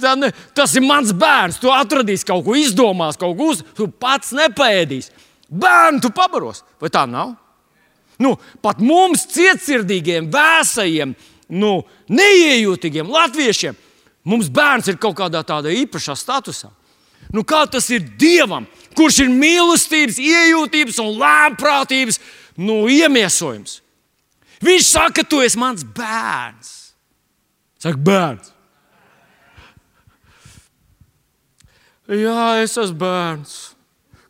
tā, 0.00 0.14
ne, 0.16 0.30
tas 0.56 0.72
ir 0.78 0.84
mans 0.86 1.12
bērns. 1.12 1.60
Tu 1.62 1.70
atradīsi 1.72 2.26
kaut 2.28 2.46
ko, 2.46 2.56
izdomās 2.58 3.18
kaut 3.20 3.36
ko, 3.38 3.52
tu 3.76 3.88
pats 3.92 4.32
nepēdīsi. 4.36 5.12
Bērnu 5.48 6.02
tu 6.04 6.10
pabaros. 6.14 6.62
Vai 6.80 6.90
tā 6.92 7.04
nav? 7.08 7.34
Nu, 8.18 8.34
pat 8.62 8.80
mums, 8.82 9.26
cietsirdīgiem, 9.30 10.26
vēsajiem, 10.32 11.14
nu, 11.54 11.72
neiejūtīgiem 12.10 13.10
latviešiem, 13.14 13.78
mums 14.28 14.50
bērns 14.50 14.90
ir 14.90 14.98
kaut 15.00 15.16
kādā 15.20 15.44
tādā 15.46 15.70
īpašā 15.84 16.16
statusā. 16.18 16.72
Nu, 17.34 17.44
kā 17.44 17.62
tas 17.70 17.86
ir 17.92 18.06
Dievam, 18.18 18.66
kurš 18.96 19.22
ir 19.26 19.32
mīlestības, 19.32 20.18
iejūtības 20.18 20.98
un 21.04 21.14
lēmprātības 21.20 22.18
nu, 22.58 22.86
iemiesojums? 22.90 23.82
Viņš 24.64 24.86
saka, 24.88 25.22
tu 25.22 25.42
esi 25.44 25.60
mans 25.60 25.84
bērns. 25.84 26.70
Saka, 27.78 28.00
bērns. 28.02 28.54
Jā, 32.08 32.62
es 32.64 32.74
esmu 32.80 32.96
bērns. 32.98 33.56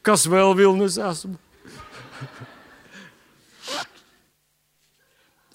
Kas 0.03 0.27
vēl 0.29 0.57
vilnis 0.59 0.99
esmu? 0.99 1.39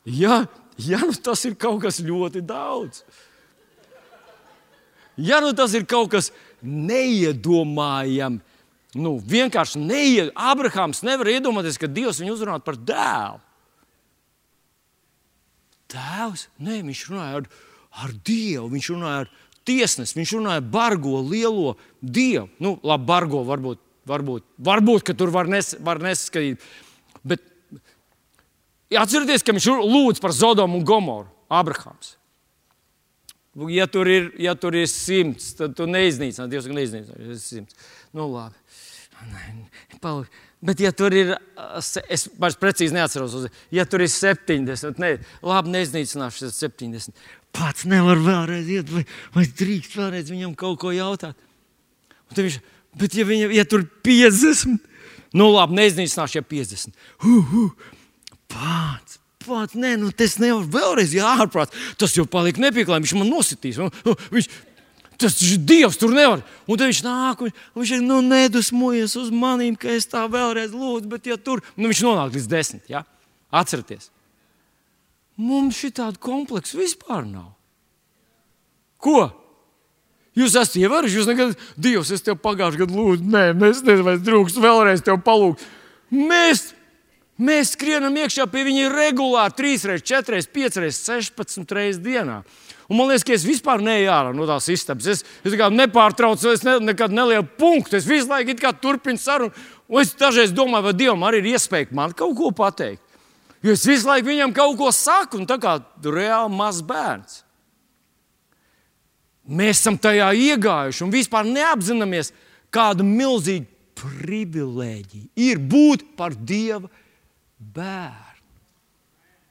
Ja, 0.06 0.46
ja 0.78 1.00
nu 1.04 1.14
tas 1.16 1.46
ir 1.48 1.56
kaut 1.60 1.82
kas 1.86 2.02
ļoti 2.04 2.42
daudz, 2.44 3.04
ja 5.16 5.40
nu 5.44 5.54
tas 5.56 5.74
ir 5.78 5.86
kaut 5.88 6.12
kas 6.12 6.32
neiedomājams, 6.64 8.42
nu, 8.94 9.16
vienkārši 9.18 9.80
neied... 9.82 10.32
Abrahams 10.38 11.02
nevar 11.06 11.32
iedomāties, 11.32 11.80
ka 11.82 11.90
Dievs 11.90 12.20
viņu 12.22 12.36
uzrunā 12.36 12.60
par 12.62 12.78
dēlu. 12.78 13.40
Tēvs, 15.94 16.48
nē, 16.62 16.82
viņš 16.86 17.02
runāja 17.10 17.40
ar, 17.40 17.48
ar 18.04 18.14
Dievu, 18.26 18.68
viņš 18.74 18.90
runāja 18.94 19.24
ar 19.24 19.32
tiesnesi, 19.68 20.18
viņš 20.18 20.36
runāja 20.38 20.62
ar 20.62 20.70
bargo, 20.76 21.20
lielo 21.26 21.76
Dievu. 22.02 22.48
Nu, 22.62 22.76
labi, 22.86 23.08
bargo 23.10 23.44
varbūt, 23.48 23.82
varbūt, 24.10 24.48
varbūt 24.70 25.08
ka 25.10 25.18
tur 25.18 25.34
var, 25.34 25.50
nes, 25.52 25.74
var 25.86 26.02
nesaskatīt. 26.04 26.64
Bet 27.26 27.46
atcerieties, 29.00 29.46
ka 29.46 29.56
viņš 29.56 29.70
lūdz 29.82 30.22
par 30.24 30.34
Zodomu 30.36 30.80
un 30.80 30.86
Gomoru, 30.88 31.30
Abrahams. 31.52 32.16
Ja 33.70 33.86
tur 33.86 34.10
ir, 34.10 34.32
ja 34.42 34.56
tur 34.58 34.74
ir 34.74 34.88
simts, 34.90 35.52
tad 35.58 35.76
tu 35.78 35.86
neiznīcināsi. 35.86 36.50
Dievs 36.50 36.70
neiznīcinās. 36.74 37.44
Simts. 37.44 37.78
Nu, 38.16 38.26
labi. 38.34 38.58
Bet, 40.64 40.80
ja 40.80 40.94
tur 40.96 41.14
ir, 41.14 41.34
es 42.10 42.28
vairs 42.40 42.58
precīzi 42.60 42.96
neatceros, 42.96 43.50
ja 43.74 43.84
tur 43.90 44.04
ir 44.04 44.10
70, 44.12 45.00
ne, 45.04 45.18
labi, 45.44 45.74
neiznīcināšu 45.76 46.50
70. 46.56 47.26
Pats 47.54 47.84
nevar 47.90 48.22
vēlreiz 48.24 48.70
iet, 48.72 48.94
vai, 48.94 49.04
vai 49.36 49.44
drīkst 49.60 49.98
vēlreiz 50.00 50.32
viņam 50.32 50.56
kaut 50.58 50.80
ko 50.82 50.94
jautāt. 50.96 51.38
Viņš, 52.34 52.58
bet, 52.98 53.18
ja, 53.20 53.28
viņa, 53.28 53.52
ja 53.54 53.68
tur 53.70 53.84
ir 53.84 53.90
50, 54.08 54.88
nu 55.38 55.50
labi, 55.52 55.78
neiznīcināšu, 55.82 56.40
ja 56.40 56.48
50. 56.48 56.96
Uh, 57.22 57.54
uh, 57.60 57.93
pats, 58.54 59.18
pats, 59.44 59.76
nē, 59.76 59.96
nu 60.02 60.14
tas 60.16 60.38
nevar 60.42 60.70
vēlreiz 60.78 61.16
jāārprāt. 61.18 61.74
Tas 62.00 62.16
jau 62.16 62.28
paliek 62.30 62.62
nepieklājīgi, 62.62 63.10
viņš 63.10 63.18
man 63.20 63.34
nositīs. 63.34 63.82
Viņš, 64.34 64.54
Tas 65.24 65.38
ir 65.46 65.60
Dievs, 65.62 65.98
tur 66.02 66.12
nevar. 66.12 66.42
Un 66.68 66.80
tad 66.80 66.90
viņš 66.90 67.02
nāk, 67.06 67.44
un 67.46 67.52
viņš 67.78 67.92
ir 67.96 68.02
nu, 68.04 68.18
nedusmojies 68.26 69.14
uz 69.22 69.30
maniem, 69.32 69.76
ka 69.80 69.92
es 69.94 70.08
tā 70.10 70.26
vēlreiz 70.28 70.74
lūdzu, 70.74 71.10
bet 71.12 71.30
ja 71.30 71.38
tur 71.38 71.62
nu, 71.78 71.88
viņš 71.88 72.02
nonāk 72.04 72.34
līdz 72.36 72.50
desmit. 72.52 72.90
Ja? 72.92 73.04
Atcerieties, 73.54 74.10
mums 75.38 75.78
šī 75.80 75.94
tāda 76.00 76.20
kompleksa 76.22 76.80
vispār 76.80 77.28
nav. 77.30 77.54
Ko? 79.04 79.30
Jūs 80.34 80.56
esat 80.58 80.80
ievērojuši, 80.82 81.20
jūs 81.20 81.30
nekad, 81.30 81.66
Dievs, 81.78 82.10
es 82.16 82.26
tev 82.26 82.40
pagājušajā 82.42 82.82
gadā 82.82 82.98
lūdzu, 82.98 83.28
nē, 83.30 83.44
es 83.70 83.84
nezinu, 83.86 84.08
vai 84.08 84.16
es 84.18 84.24
drūkstu 84.26 84.64
vēlreiz 84.64 85.04
tev 85.06 85.20
palūgt. 85.26 85.62
Mēs, 86.10 86.72
mēs 87.38 87.74
skrienam 87.74 88.16
iekšā 88.18 88.48
pie 88.52 88.66
viņa 88.68 88.92
regulāri 88.94 89.58
3, 89.78 90.02
4, 90.04 90.42
5, 90.54 90.80
16 90.90 91.76
reizes 91.78 92.02
dienā. 92.04 92.42
Un 92.92 93.00
man 93.00 93.08
liekas, 93.10 93.24
ka 93.26 93.34
es 93.36 93.46
vispār 93.48 93.82
neeju 93.82 94.12
ārā 94.12 94.34
no 94.36 94.46
tās 94.46 94.68
istabas. 94.70 95.08
Es, 95.08 95.24
es 95.48 95.56
nepārtraucu, 95.56 96.52
es 96.52 96.66
ne, 96.68 96.76
nekad 96.84 97.14
nelieku 97.16 97.56
punktu. 97.58 97.98
Es 97.98 98.06
visu 98.06 98.28
laiku 98.30 98.74
turpinu 98.82 99.18
sarunu. 99.18 99.54
Un 99.88 100.02
es 100.02 100.14
dažreiz 100.20 100.52
domāju, 100.52 100.90
vai 100.90 100.94
Dievam 100.94 101.24
arī 101.24 101.40
ir 101.42 101.54
iespēja 101.56 101.92
man 101.92 102.14
kaut 102.14 102.36
ko 102.38 102.52
pateikt. 102.52 103.02
Jo 103.64 103.72
es 103.78 103.86
visu 103.88 104.10
laiku 104.10 104.28
viņam 104.28 104.52
kaut 104.54 104.78
ko 104.78 104.92
saku, 104.92 105.40
un 105.40 105.48
tā 105.48 105.56
kā 105.62 105.78
reāli 106.04 106.52
mazs 106.52 106.84
bērns. 106.84 107.44
Mēs 109.48 109.80
esam 109.80 109.98
tajā 110.00 110.30
iegājuši 110.36 111.04
un 111.04 111.12
vispār 111.12 111.48
neapzināmies, 111.48 112.32
kāda 112.74 113.04
milzīga 113.08 113.68
privilēģija 114.00 115.32
ir 115.50 115.60
būt 115.60 116.06
par 116.20 116.36
Dieva 116.36 116.90
bērnu. 117.76 118.58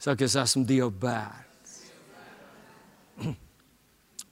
Saka, 0.03 0.27
es 0.27 0.35
esmu 0.39 0.65
Dieva 0.67 0.91
bērns. 0.91 1.77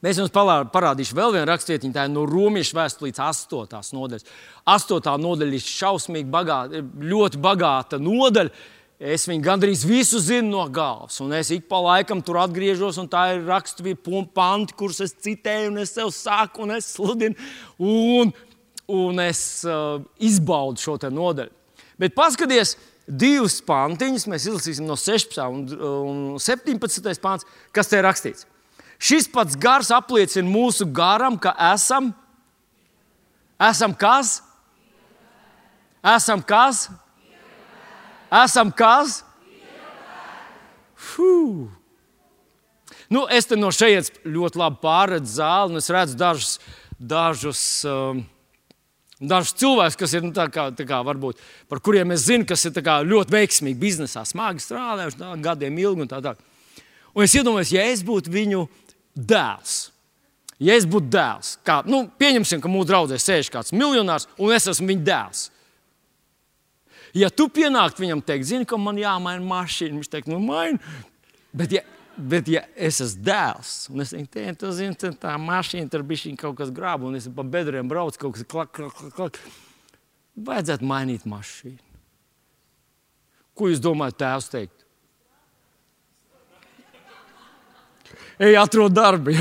Mēs 0.05 0.17
jums 0.17 0.33
parādīsim 0.33 1.19
vēl 1.19 1.35
vienu 1.37 1.49
rakstvietiņu, 1.51 1.95
tā 1.95 2.07
ir 2.09 2.13
no 2.15 2.25
Romas 2.29 2.73
vēstures 2.73 3.11
līdz 3.11 3.23
8. 3.27 3.95
nodaļas. 3.97 4.29
8. 4.73 5.09
nodaļa 5.21 5.57
ir 5.59 5.65
šausmīgi 5.67 6.31
bagāta, 6.33 6.83
ļoti 7.13 7.41
bagāta 7.45 8.01
nodaļa. 8.01 8.55
Es 9.01 9.25
viņu 9.25 9.45
gandrīz 9.45 9.87
visu 9.89 10.19
zinu 10.21 10.51
no 10.53 10.67
galvas, 10.69 11.23
un 11.25 11.33
es 11.33 11.49
ik 11.55 11.71
pa 11.71 11.79
laikam 11.81 12.21
tur 12.21 12.37
atgriežos, 12.43 12.99
un 13.01 13.07
tā 13.09 13.31
ir 13.33 13.47
raksturība, 13.47 14.27
panti, 14.37 14.77
kurus 14.77 15.01
es 15.07 15.15
citēju, 15.25 15.71
un 15.71 15.81
es 15.81 15.95
sev 15.97 16.11
saku, 16.13 16.67
un 16.67 16.75
es 16.77 16.91
sludinu, 16.99 17.49
un, 17.81 18.35
un 18.93 19.23
es 19.25 19.41
uh, 19.65 20.03
izbaudu 20.21 20.85
šo 20.85 20.99
nodaļu. 21.01 21.57
Bet 22.01 22.13
paskatieties, 22.17 22.75
divas 23.11 23.59
pantiņas 23.67 24.27
mēs 24.31 24.47
izlasīsim 24.47 24.87
no 24.87 24.97
16. 24.99 25.41
un, 25.51 25.65
un 26.07 26.39
17. 26.41 27.11
pāns, 27.23 27.47
kas 27.75 27.91
te 27.91 27.99
ir 27.99 28.07
rakstīts. 28.07 28.47
Šis 29.01 29.27
pats 29.33 29.57
gars 29.57 29.91
apliecina 29.97 30.49
mūsu 30.49 30.87
garam, 30.93 31.39
ka 31.41 31.55
esam, 31.73 32.13
esam 33.71 33.97
kas? 33.97 34.39
Esam 36.05 36.45
kas? 36.45 36.87
Esam 38.31 38.71
kas? 38.73 39.23
Fuh. 40.95 41.69
Nu, 43.11 43.25
es 43.27 43.49
te 43.49 43.57
no 43.59 43.73
šejienes 43.75 44.13
ļoti 44.23 44.61
labi 44.61 44.79
pārredzu 44.85 45.33
zāli, 45.41 45.73
un 45.73 45.81
es 45.81 45.89
redzu 45.91 46.19
dažus, 46.21 46.53
dažus, 47.01 47.63
um, 47.89 48.21
dažus 49.21 49.53
cilvēkus, 49.61 49.99
kas 50.01 50.15
ir 50.17 50.25
nu, 50.25 50.33
tā 50.37 50.47
kā, 50.53 50.69
tā 50.77 50.87
kā, 50.89 51.01
varbūt, 51.05 51.41
par 51.69 51.83
kuriem 51.85 52.15
es 52.15 52.25
zinu, 52.29 52.47
kas 52.49 52.65
ir 52.65 52.73
ļoti 52.81 53.35
veiksmīgi 53.35 53.79
biznesā, 53.81 54.25
smagi 54.25 54.65
strādājuši 54.65 55.37
gadiem 55.45 55.79
ilgi. 55.79 56.07
Un 56.07 56.11
tā, 56.11 56.23
tā. 56.25 56.35
Un 57.15 57.27
es 57.27 57.35
iedomājos, 57.35 57.73
ja 57.75 57.85
es 57.91 58.05
būtu 58.07 58.33
viņu 58.33 58.67
dēls. 59.15 59.91
Ja 60.61 60.75
es 60.77 60.85
būtu 60.85 61.09
dēls, 61.09 61.55
kā, 61.65 61.79
nu, 61.89 62.05
pieņemsim, 62.21 62.61
ka 62.61 62.69
mūsu 62.69 62.91
draudzē 62.91 63.17
sēž 63.17 63.49
kāds 63.53 63.73
miljonārs, 63.73 64.29
un 64.37 64.53
es 64.53 64.69
esmu 64.69 64.91
viņa 64.91 65.07
dēls. 65.07 65.47
Ja 67.17 67.31
tu 67.33 67.49
pienāktu 67.51 68.05
viņam, 68.05 68.21
teikt, 68.23 68.47
zini, 68.51 68.67
ka 68.69 68.77
man 68.79 69.01
jāmaina 69.01 69.41
mašīna, 69.43 69.97
viņš 69.97 70.11
teikt, 70.13 70.29
nu, 70.31 70.37
maini. 70.45 70.79
Bet, 71.57 71.73
ja, 71.75 71.83
bet, 72.21 72.49
ja 72.53 72.65
es 72.77 73.01
esmu 73.05 73.25
dēls, 73.27 73.75
un 73.93 74.05
es 74.05 74.13
teiktu, 74.15 74.33
te, 74.37 74.47
tu 74.63 74.73
zini, 74.77 74.97
tā 75.21 75.37
mašīna 75.41 75.91
tur 75.93 76.05
bija 76.07 76.35
kaut 76.41 76.59
kas 76.61 76.73
grāba, 76.75 77.09
un 77.09 77.19
es 77.19 77.29
pa 77.35 77.45
bedriem 77.47 77.89
braucu, 77.89 78.21
kaut 78.25 78.37
kas 78.39 78.49
klak, 78.49 78.75
klak, 78.77 78.97
klak, 78.97 79.15
klak. 79.17 79.41
Vajadzētu 80.41 80.87
mainīt 80.87 81.27
mašīnu. 81.29 81.81
Ko 83.59 83.69
jūs 83.69 83.83
domājat, 83.83 84.21
tēvs 84.23 84.53
teikt? 84.53 84.81
ej, 88.41 88.57
atrod 88.57 88.93
darbu. 88.93 89.31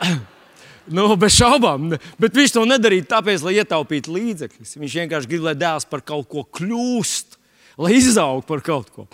Ja 0.00 0.16
nu, 0.96 1.12
bez 1.20 1.34
šaubām. 1.36 1.90
Bet 2.18 2.34
viņš 2.34 2.54
to 2.54 2.62
nedarīja 2.64 3.04
tāpēc, 3.10 3.42
lai 3.44 3.58
ietaupītu 3.60 4.14
līdzekļus. 4.14 4.78
Viņš 4.80 4.94
vienkārši 5.02 5.28
grib, 5.28 5.44
lai 5.44 5.52
dēls 5.58 5.84
par 5.86 6.00
kaut 6.00 6.24
ko 6.32 6.46
kļūst, 6.56 7.36
lai 7.84 7.98
izaugtu 7.98 8.48
par 8.48 8.64
kaut 8.64 8.88
ko. 8.94 9.04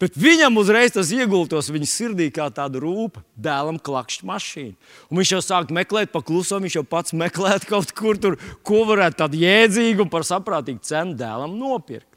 Bet 0.00 0.16
viņam 0.18 0.56
uzreiz 0.58 0.94
tas 0.94 1.12
iegultos 1.14 1.70
viņa 1.70 1.88
sirdī 1.88 2.26
kā 2.34 2.48
tāda 2.54 2.80
rūpa, 2.82 3.22
dēlam 3.38 3.78
klakšķa 3.78 4.26
mašīna. 4.26 4.74
Un 5.10 5.20
viņš 5.20 5.34
jau 5.36 5.42
sāk 5.44 5.70
meklēt, 5.74 6.10
pakluso, 6.14 6.58
viņš 6.62 6.80
jau 6.80 6.86
pats 6.88 7.14
meklē 7.14 7.56
kaut 7.70 7.94
kur 7.96 8.18
tur, 8.18 8.38
ko 8.66 8.82
varētu 8.88 9.20
tādu 9.22 9.44
jēdzīgu 9.44 10.06
un 10.06 10.10
par 10.10 10.26
saprātīgu 10.26 10.82
cenu 10.86 11.14
dēlam 11.18 11.54
nopirkt. 11.60 12.10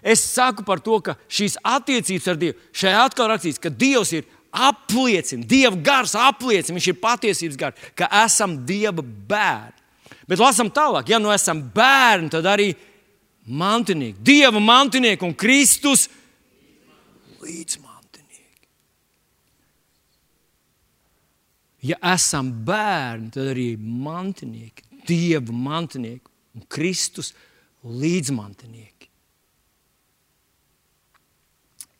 Es 0.00 0.22
saku 0.24 0.64
par 0.64 0.80
to, 0.80 0.96
ka 1.04 1.16
šīs 1.28 1.58
attiecības 1.60 2.28
ar 2.32 2.38
Dievu, 2.40 2.68
šajā 2.72 3.00
atkal 3.04 3.28
rakstīts, 3.28 3.60
ka 3.60 3.72
Dievs 3.72 4.14
ir 4.16 4.28
apliecina, 4.50 5.44
Dieva 5.46 5.76
gars 5.76 6.14
apliecina, 6.16 6.78
viņš 6.78 6.88
ir 6.90 7.00
patiesības 7.02 7.58
gars, 7.60 7.90
ka 7.94 8.08
esam 8.24 8.56
Dieva 8.66 9.04
bērni. 9.04 9.76
Bet 10.30 10.40
lasām 10.40 10.70
tālāk, 10.72 11.10
ja 11.10 11.18
nu 11.20 11.32
esam 11.34 11.60
bērni, 11.74 12.30
tad 12.32 12.48
arī 12.48 12.70
mantinieki, 13.46 14.18
Dieva 14.24 14.62
mantinieki 14.62 15.26
un 15.26 15.36
Kristus 15.36 16.08
līdzmantinieki. 17.40 18.68
Ja 21.90 21.96
esam 22.12 22.52
bērni, 22.66 23.30
tad 23.34 23.52
arī 23.54 23.72
mantinieki, 23.80 24.86
Dieva 25.08 25.54
mantinieki 25.56 26.28
un 26.54 26.66
Kristus 26.70 27.32
līdzmantinieki. 27.82 29.08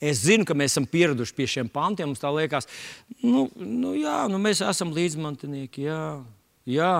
Es 0.00 0.22
zinu, 0.24 0.46
ka 0.48 0.56
mēs 0.56 0.72
esam 0.72 0.86
pieraduši 0.88 1.34
pie 1.36 1.46
šiem 1.48 1.68
pantiem. 1.72 2.08
Mums 2.08 2.22
tā 2.22 2.30
liekas, 2.32 2.68
nu, 3.20 3.46
nu 3.56 3.92
jā, 3.98 4.22
nu 4.32 4.40
mēs 4.40 4.62
esam 4.64 4.94
līdzmantinieki. 4.96 5.84
Jā, 5.84 6.04
jā, 6.68 6.92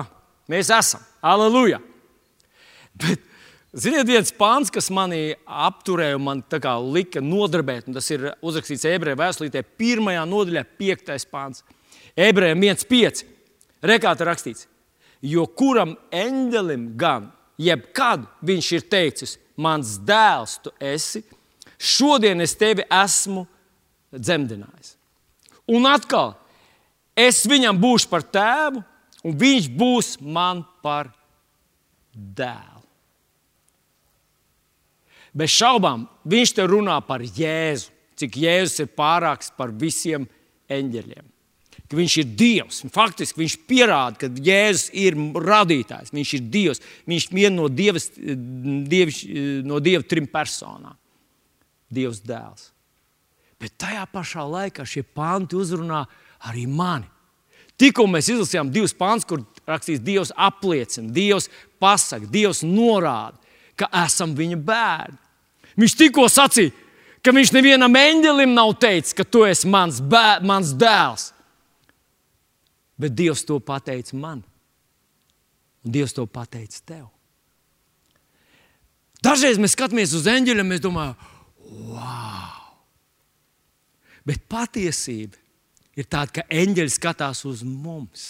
mēs 0.51 0.69
esam. 0.75 1.01
Aleluja! 1.25 1.79
Bet, 3.01 3.23
ziniet, 3.73 4.07
viens 4.07 4.33
pāns, 4.35 4.71
kas 4.73 4.89
manī 4.93 5.35
apturēja 5.45 6.17
un 6.17 6.25
man 6.25 6.43
lika 6.91 7.21
nodarbēt, 7.21 7.87
un 7.87 7.93
tas 7.95 8.09
ir 8.11 8.33
uzrakstīts 8.41 8.85
ebreju 8.85 9.19
vēstulītē, 9.19 9.63
pirmajā 9.77 10.25
nodaļā, 10.25 10.65
piektais 10.77 11.25
pāns. 11.25 11.63
Ebrejiem 12.15 12.59
1,5. 12.59 13.23
Rekāta 13.81 14.25
rakstīts, 14.27 14.67
jo 15.21 15.47
kuram 15.47 15.95
eņģelim 16.11 16.91
gan, 16.97 17.31
jebkad 17.57 18.27
viņš 18.45 18.71
ir 18.75 18.83
teicis, 18.91 19.37
mans 19.57 19.95
dēls 19.97 20.59
tu 20.61 20.73
esi, 20.77 21.23
šodien 21.79 22.41
es 22.41 22.53
tevi 22.57 22.85
esmu 22.85 23.45
dzemdinājis. 24.13 24.95
Un 25.71 25.87
atkal, 25.87 26.35
es 27.15 27.45
viņam 27.47 27.79
būšu 27.81 28.11
par 28.11 28.27
tēvu, 28.27 28.83
un 29.23 29.39
viņš 29.39 29.71
būs 29.77 30.13
man 30.21 30.65
par 30.83 31.13
dēlu. 32.13 32.80
Bez 35.31 35.53
šaubām, 35.55 36.05
viņš 36.27 36.55
te 36.57 36.65
runā 36.67 36.97
par 37.07 37.23
Jēzu, 37.23 37.91
cik 38.19 38.37
Jēzus 38.43 38.83
ir 38.83 38.89
pārāks 38.97 39.53
par 39.57 39.71
visiem 39.71 40.27
eņģeļiem. 40.71 41.27
Ka 41.91 41.97
viņš 41.99 42.17
ir 42.21 42.27
Dievs. 42.39 42.81
Faktiski 42.91 43.41
viņš 43.41 43.55
pierāda, 43.67 44.15
ka 44.21 44.29
Jēzus 44.31 44.91
ir 44.95 45.17
radītājs. 45.43 46.13
Viņš 46.15 46.33
ir 46.37 46.43
Dievs. 46.53 46.83
Viņš 47.09 47.25
ir 47.27 47.35
viens 47.35 47.57
no, 47.57 47.67
dievs, 47.67 48.09
dievs, 48.91 49.23
no 49.67 49.79
Dieva 49.83 50.05
trim 50.07 50.29
personām. 50.31 50.95
Dievs 51.91 52.21
dēls. 52.23 52.69
Bet 53.59 53.75
tajā 53.81 54.05
pašā 54.09 54.45
laikā 54.47 54.85
šie 54.87 55.03
panti 55.03 55.59
uzrunā 55.59 56.05
arī 56.47 56.63
mani. 56.67 57.09
Tikko 57.81 58.05
mēs 58.09 58.29
izlasījām 58.29 58.71
divus 58.73 58.93
pantus, 58.95 59.27
kur 59.27 59.43
rakstīts, 59.67 60.03
Dievs 60.05 60.31
apliecina, 60.37 61.11
Dievs 61.11 61.49
pasaka, 61.81 62.29
Dievs 62.29 62.61
norāda, 62.65 63.40
ka 63.81 63.89
esam 64.03 64.35
viņa 64.37 64.59
bērni. 64.65 65.19
Viņš 65.79 65.97
tikko 65.97 66.27
sacīja, 66.29 66.73
ka 67.23 67.33
viņš 67.33 67.53
nevienam 67.55 67.95
eņģelim 67.95 68.53
nav 68.53 68.73
teicis, 68.81 69.15
ka 69.17 69.25
tu 69.25 69.45
esi 69.47 69.69
mans, 69.71 70.01
bēr, 70.01 70.43
mans 70.45 70.73
dēls. 70.77 71.31
Bet 73.01 73.15
Dievs 73.17 73.45
to 73.47 73.57
pateica 73.63 74.17
man, 74.17 74.43
un 75.81 75.93
Dievs 75.95 76.13
to 76.13 76.27
pateica 76.29 76.83
tev. 76.85 77.07
Dažreiz 79.21 79.59
mēs 79.61 79.75
skatāmies 79.77 80.15
uz 80.17 80.25
eņģeļiem, 80.29 80.69
mēs 80.69 80.81
domājam, 80.81 81.13
wow! 81.93 82.57
Bet 84.25 84.43
patiesība 84.49 85.37
ir 85.97 86.09
tāda, 86.09 86.41
ka 86.41 86.45
eņģeļi 86.49 86.93
skatās 86.93 87.45
uz 87.49 87.61
mums 87.65 88.27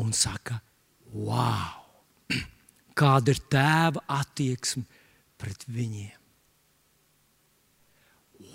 un 0.00 0.14
saka, 0.16 0.58
wow! 1.12 1.79
Kāda 3.00 3.32
ir 3.32 3.40
tēva 3.48 4.02
attieksme 4.20 4.84
pret 5.40 5.64
viņiem? 5.72 6.16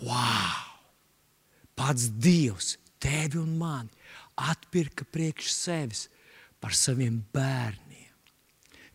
Wow! 0.05 0.75
Pats 1.75 2.07
Dievs, 2.21 2.75
tevi 3.01 3.39
un 3.41 3.55
mani 3.59 3.89
atpirka 4.35 5.05
priekš 5.11 5.49
sevis 5.53 6.05
par 6.61 6.75
saviem 6.75 7.17
bērniem. 7.33 7.81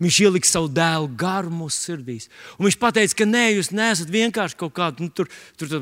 Viņš 0.00 0.18
ielika 0.24 0.48
savu 0.48 0.70
dēlu 0.72 1.10
garu 1.20 1.52
mūsu 1.52 1.76
sirdīs. 1.76 2.30
Un 2.56 2.66
viņš 2.66 2.78
teica, 2.80 3.16
ka 3.18 3.26
nē, 3.28 3.42
jūs 3.58 3.68
neesat 3.76 4.08
vienkārši 4.12 4.56
kaut 4.62 4.72
kādi 4.76 5.04
nu, 5.04 5.12
tur, 5.12 5.28
tur, 5.60 5.74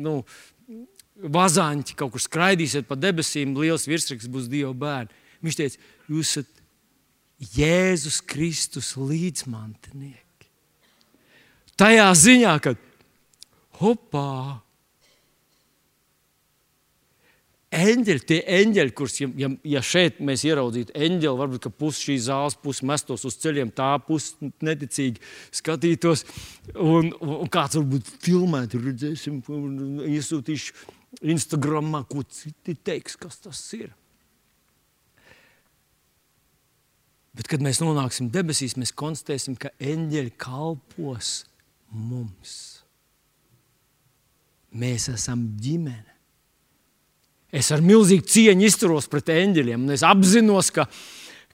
nu, 0.00 0.14
vazāņi, 1.36 1.96
kaut 1.98 2.14
kur 2.14 2.24
skraidīsiet 2.24 2.88
pa 2.88 2.96
debesīm, 2.96 3.56
liels 3.60 3.84
virsraksts 3.88 4.32
būs 4.32 4.48
Dieva 4.48 4.72
bērni. 4.72 5.12
Viņš 5.44 5.58
teica, 5.60 5.90
jūs 6.08 6.32
esat 6.32 6.57
Jēzus 7.38 8.18
Kristus 8.26 8.94
līdzmantinieki. 8.98 10.48
Tajā 11.78 12.08
ziņā, 12.18 12.54
ka 12.62 12.74
hopā! 13.78 14.58
Eņģeļi, 17.68 18.22
tie 18.24 18.38
eņģeļi, 18.48 18.92
kurus, 18.96 19.18
ja, 19.20 19.28
ja, 19.36 19.48
ja 19.76 19.80
šeit 19.84 20.22
mēs 20.24 20.40
ieraudzītu 20.48 20.94
eņģeli, 20.96 21.36
varbūt 21.36 21.66
pusi 21.76 22.06
šīs 22.06 22.22
zāles 22.30 22.56
puses 22.56 22.86
mestos 22.88 23.26
uz 23.28 23.36
ceļiem, 23.42 23.68
tā 23.76 23.90
pusi 24.06 24.48
neticīgi 24.64 25.20
skatītos, 25.60 26.24
un, 26.72 27.12
un 27.12 27.50
kāds 27.52 27.76
varbūt 27.76 28.08
filmētu, 28.24 28.80
redzēsim, 28.86 29.42
iesūtīšu 30.08 31.28
Instagramā, 31.28 32.06
ko 32.08 32.24
citi 32.24 32.72
teiks, 32.72 33.20
kas 33.20 33.36
tas 33.44 33.60
ir. 33.76 33.92
Bet, 37.38 37.46
kad 37.46 37.62
mēs 37.62 37.78
nonāksim 37.78 38.32
debesīs, 38.34 38.74
mēs 38.74 38.90
konstatēsim, 38.98 39.54
ka 39.60 39.70
eņģeļi 39.78 40.32
kalpos 40.42 41.44
mums. 41.94 42.54
Mēs 44.74 45.06
esam 45.12 45.44
ģimene. 45.62 46.16
Es 47.54 47.70
ar 47.72 47.80
milzīgu 47.80 48.26
cieņu 48.28 48.66
izturos 48.66 49.06
pret 49.08 49.30
eņģeļiem, 49.32 49.86
un 49.86 49.94
es 49.94 50.02
apzinos, 50.04 50.72
ka, 50.74 50.84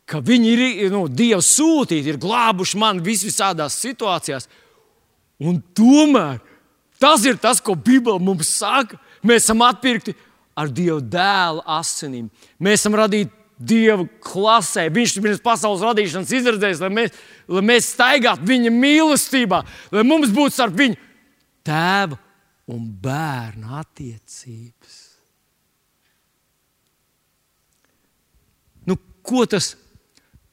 ka 0.09 0.23
viņi 0.25 0.57
ir 0.57 0.91
nu, 0.91 1.05
Dieva 1.07 1.45
sūtīti, 1.45 2.11
ir 2.11 2.19
glābuši 2.23 2.81
mani 2.81 3.05
vis 3.05 3.23
visādās 3.29 3.77
situācijās. 3.85 4.49
Un 5.45 5.61
tomēr 5.77 6.41
tas 6.99 7.29
ir 7.29 7.37
tas, 7.39 7.61
ko 7.61 7.77
Bībele 7.77 8.25
mums 8.25 8.57
saka. 8.57 8.97
Mēs 9.21 9.45
esam 9.45 9.63
atpirkti 9.69 10.17
ar 10.57 10.73
Dieva 10.73 10.99
dēla 10.99 11.63
asinīm. 11.77 12.33
Mēs 12.59 12.81
esam 12.81 12.97
radīti 12.99 13.44
Dieva 13.55 14.05
klasē. 14.25 14.89
Viņš 14.91 15.17
ir 15.17 15.25
pirms 15.29 15.45
pasaules 15.45 15.85
radīšanas 15.85 16.33
izredzējis, 16.41 16.83
lai 16.83 16.91
mēs, 16.91 17.17
lai 17.47 17.63
mēs 17.71 17.93
staigātu 17.95 18.49
viņa 18.51 18.75
mīlestībā, 18.75 19.63
lai 19.95 20.05
mums 20.07 20.35
būtu 20.35 20.57
starp 20.57 20.77
viņu 20.81 20.99
tēva 21.65 22.19
un 22.75 22.87
bērna 23.05 23.81
attiecības. 23.85 25.05
ko, 29.25 29.45
tas, 29.49 29.73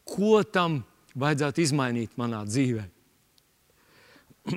ko 0.07 0.41
tam 0.47 0.81
vajadzētu 1.19 1.63
izmainīt 1.65 2.15
manā 2.19 2.43
dzīvē? 2.47 2.85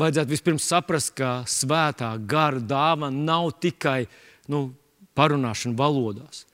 vajadzētu 0.00 0.30
vispirms 0.30 0.68
saprast, 0.68 1.14
ka 1.18 1.42
svētā 1.48 2.12
gara 2.28 2.60
dāvana 2.60 3.24
nav 3.32 3.54
tikai 3.62 4.04
nu, 4.52 4.68
parunāšana 5.18 5.78
valodās 5.78 6.44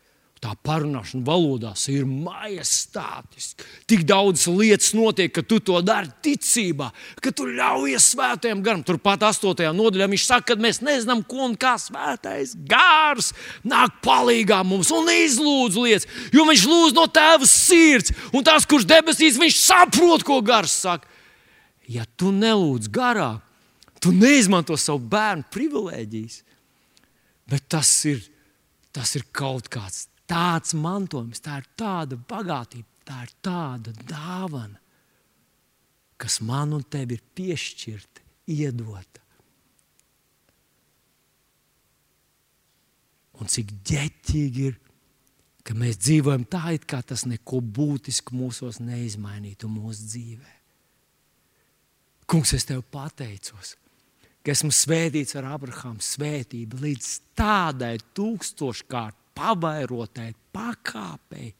tā 0.45 0.53
parunāšana 0.67 1.25
valodās 1.25 1.87
ir 1.89 2.05
majestātiska. 2.05 3.65
Tik 3.89 4.03
daudz 4.05 4.45
lietas 4.53 4.91
notiek, 4.97 5.33
ka 5.33 5.41
tu 5.47 5.57
to 5.65 5.81
dari 5.85 6.11
ticībā, 6.25 6.91
ka 7.25 7.33
tu 7.33 7.47
ļaujies 7.49 8.11
svētajam 8.13 8.61
garam. 8.65 8.83
Turpat 8.85 9.25
8. 9.31 9.65
nodaļā 9.73 10.11
viņš 10.13 10.27
saka, 10.29 10.53
ka 10.53 10.61
mēs 10.61 10.83
nezinām, 10.85 11.25
ko 11.29 11.47
un 11.49 11.57
kā 11.57 11.75
svētais 11.81 12.53
gars 12.69 13.33
nāk 13.65 13.97
palīdzīgā 14.05 14.61
mums 14.69 14.93
un 14.93 15.09
izlūdz 15.15 15.81
lietas, 15.81 16.09
jo 16.35 16.45
viņš 16.51 16.69
lūdz 16.69 16.99
no 16.99 17.09
tēva 17.09 17.49
sirds, 17.49 18.13
un 18.37 18.45
tas, 18.45 18.69
kurš 18.69 18.89
debesīs, 18.91 19.41
viņš 19.41 19.61
saprot, 19.65 20.29
ko 20.29 20.43
gars 20.45 20.77
saka. 20.85 21.09
Ja 21.89 22.05
tu 22.21 22.33
nelūdz 22.37 22.93
garā, 22.93 23.39
tu 24.01 24.13
neizmanto 24.13 24.77
savu 24.81 25.01
bērnu 25.09 25.49
privilēģijas, 25.53 26.43
bet 27.49 27.71
tas 27.73 28.01
ir, 28.09 28.21
tas 28.93 29.17
ir 29.17 29.25
kaut 29.33 29.73
kāds 29.73 30.11
tāds 30.31 30.75
mantojums, 30.79 31.43
tā 31.45 31.61
ir 31.61 31.69
tāda 31.79 32.19
bagātība, 32.19 32.89
tā 33.05 33.21
ir 33.27 33.35
tāda 33.45 33.93
dāvana, 34.09 34.81
kas 36.21 36.41
man 36.41 36.73
un 36.77 36.85
tev 36.89 37.13
ir 37.13 37.23
piešķirta, 37.37 38.25
iedota. 38.55 39.21
Un 43.43 43.51
cik 43.51 43.73
ģeķīgi 43.91 44.67
ir, 44.71 44.77
ka 45.67 45.75
mēs 45.77 45.99
dzīvojam 45.99 46.45
tā, 46.49 46.69
it 46.77 46.85
kā 46.89 47.01
tas 47.03 47.25
neko 47.27 47.59
būtisku 47.61 48.37
mūsos 48.37 48.79
neizmainītu 48.85 49.69
mūsu 49.69 50.07
dzīvē. 50.13 50.53
Kungs, 52.31 52.55
es 52.57 52.65
tev 52.69 52.85
pateicos, 52.95 53.75
ka 54.45 54.53
esmu 54.55 54.71
svētīts 54.73 55.37
ar 55.41 55.51
Abrahāmu 55.57 56.05
svētību 56.05 56.81
līdz 56.85 57.11
tādai 57.37 57.97
tūkstoškārt 58.17 59.19
pavairotai 59.35 60.33
pakāpei, 60.55 61.53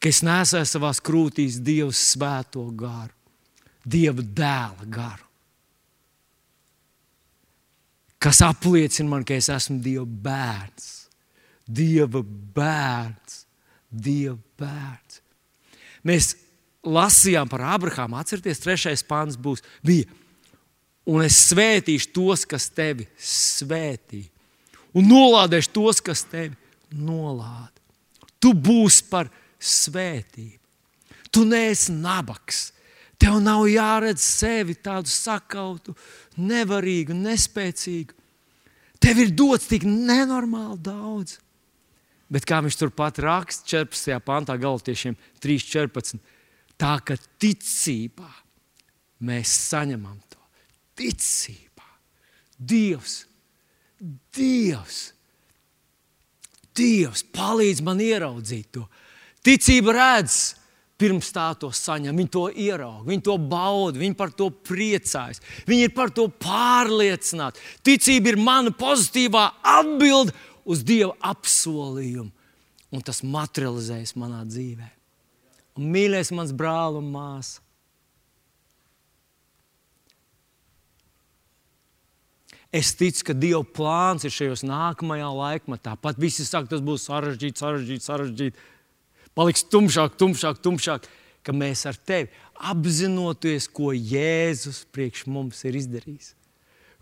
ka 0.00 0.10
es 0.10 0.22
nesēju 0.24 0.68
savā 0.68 0.90
krūtīs 1.04 1.60
Dieva 1.64 1.92
svēto 1.94 2.64
garu, 2.76 3.14
Dieva 3.84 4.24
dēla 4.24 4.88
garu. 4.88 5.28
Kas 8.24 8.40
apliecina 8.40 9.10
man, 9.10 9.24
ka 9.28 9.36
es 9.36 9.50
esmu 9.52 9.82
Dieva 9.84 10.06
bērns, 10.08 10.88
Dieva 11.68 12.22
bērns, 12.24 13.42
Dieva 13.92 14.38
bērns. 14.60 15.20
Mēs 16.04 16.34
lasījām 16.84 17.48
par 17.48 17.64
Abrahāmu. 17.74 18.18
Atcerieties, 18.20 18.60
trešais 18.60 19.04
pāns 19.08 19.38
būs. 19.40 19.64
Bija. 19.84 20.08
Un 21.08 21.24
es 21.24 21.36
svētīšu 21.50 22.12
tos, 22.16 22.44
kas 22.48 22.70
tevi 22.72 23.06
svētī. 23.20 24.24
Un 24.94 25.08
nolādēšu 25.10 25.72
tos, 25.74 26.00
kas 26.04 26.22
tevi 26.30 26.54
nolāda. 26.94 27.72
Tu 28.38 28.52
būsi 28.54 29.06
par 29.10 29.30
svētību. 29.58 30.60
Tu 31.34 31.42
neesi 31.48 31.94
nabaks. 31.96 32.68
Tev 33.18 33.38
nav 33.42 33.64
jāredz 33.70 34.22
sevi 34.22 34.74
tādu 34.74 35.10
sakautu, 35.10 35.94
nevarīgu, 36.36 37.14
nespēcīgu. 37.16 38.14
Tev 39.02 39.20
ir 39.22 39.32
dots 39.36 39.68
tik 39.70 39.86
nenormāli 39.88 40.78
daudz. 40.84 41.38
Bet 42.30 42.46
kā 42.48 42.60
viņš 42.64 42.78
turpat 42.80 43.20
raksta 43.22 43.84
14. 43.84 44.16
pantā, 44.24 44.56
galotiešiem 44.58 45.16
3.14. 45.44 46.22
Tā 46.80 46.96
ka 47.06 47.16
ticībā 47.40 48.30
mēs 49.24 49.52
saņemam 49.70 50.16
to 50.32 50.40
ticībā. 50.98 51.86
Dievs, 52.58 53.24
Dievs, 54.34 55.14
Dievs 56.74 57.22
palīdz 57.34 57.80
man 57.86 58.02
ieraudzīt 58.02 58.72
to. 58.74 58.84
Ticība 59.44 59.94
redz, 59.94 60.54
pirms 60.98 61.30
tā 61.34 61.46
to 61.60 61.70
saņem. 61.74 62.16
Viņi 62.18 62.32
to 62.34 62.44
ieraudzīja, 62.50 63.08
viņi 63.08 63.24
to 63.28 63.36
bauda, 63.38 64.00
viņi 64.00 64.16
par 64.18 64.32
to 64.36 64.48
priecājas, 64.50 65.42
viņi 65.68 65.88
ir 65.88 65.94
par 65.96 66.12
to 66.14 66.26
pārliecināti. 66.28 67.62
Ticība 67.86 68.32
ir 68.32 68.40
mana 68.40 68.74
pozitīvā 68.74 69.46
atbilde 69.74 70.34
uz 70.64 70.84
Dieva 70.86 71.14
apsolījumu, 71.32 72.30
un 72.94 73.04
tas 73.04 73.22
materializējas 73.26 74.16
manā 74.20 74.44
dzīvē. 74.48 74.90
Un 75.78 75.90
mīļais 75.94 76.30
mans 76.36 76.54
brāl 76.54 77.00
un 77.00 77.10
māsa. 77.14 77.63
Es 82.74 82.90
ticu, 82.98 83.28
ka 83.28 83.34
Dieva 83.38 83.62
plāns 83.62 84.26
ir 84.26 84.32
šajos 84.34 84.64
nākamajā 84.66 85.28
laikmatā. 85.30 85.94
Pat 86.02 86.18
visi 86.18 86.42
saka, 86.46 86.72
tas 86.72 86.82
būs 86.82 87.06
sarežģīti, 87.06 87.60
sarežģīti, 87.62 88.06
sarežģīti. 88.08 88.64
Paliks 89.38 89.62
tumšāk, 89.70 90.16
tumšāk, 90.18 90.58
tumšāk. 90.64 91.06
Ka 91.44 91.52
mēs 91.54 91.84
ar 91.86 91.94
tevi 91.94 92.32
apzinoties, 92.72 93.68
ko 93.70 93.92
Jēzus 93.94 94.84
priekš 94.90 95.26
mums 95.30 95.60
ir 95.68 95.78
izdarījis. 95.78 96.32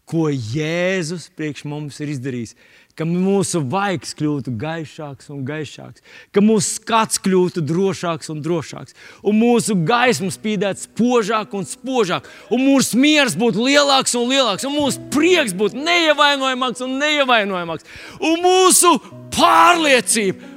Ko 0.09 0.29
Jēzus 0.29 1.29
priekš 1.37 1.65
mums 1.71 2.01
ir 2.03 2.11
izdarījis. 2.13 2.57
Ka 2.99 3.07
mūsu 3.09 3.63
vaigs 3.73 4.11
kļūtu 4.19 4.53
gaišāks 4.61 5.31
un 5.33 5.47
gaišāks, 5.49 6.03
ka 6.29 6.43
mūsu 6.45 6.75
skats 6.77 7.23
kļūtu 7.25 7.63
drošāks 7.65 8.29
un 8.35 8.43
drošāks, 8.45 8.93
un 9.25 9.39
mūsu 9.41 9.79
gaisma 9.89 10.29
spīdētu 10.35 10.85
spožāk 10.91 11.57
un 11.57 11.65
spožāk, 11.65 12.29
un 12.53 12.61
mūsu 12.67 13.01
miers 13.01 13.39
būtu 13.41 13.65
lielāks 13.65 14.13
un 14.21 14.29
lielāks, 14.29 14.69
un 14.69 14.77
mūsu 14.77 15.09
prieks 15.15 15.57
būtu 15.57 15.81
neievainojamāks 15.81 16.85
un 16.85 16.99
neievainojamāks, 17.01 17.89
un 18.21 18.45
mūsu 18.45 18.93
pārliecība 19.33 20.53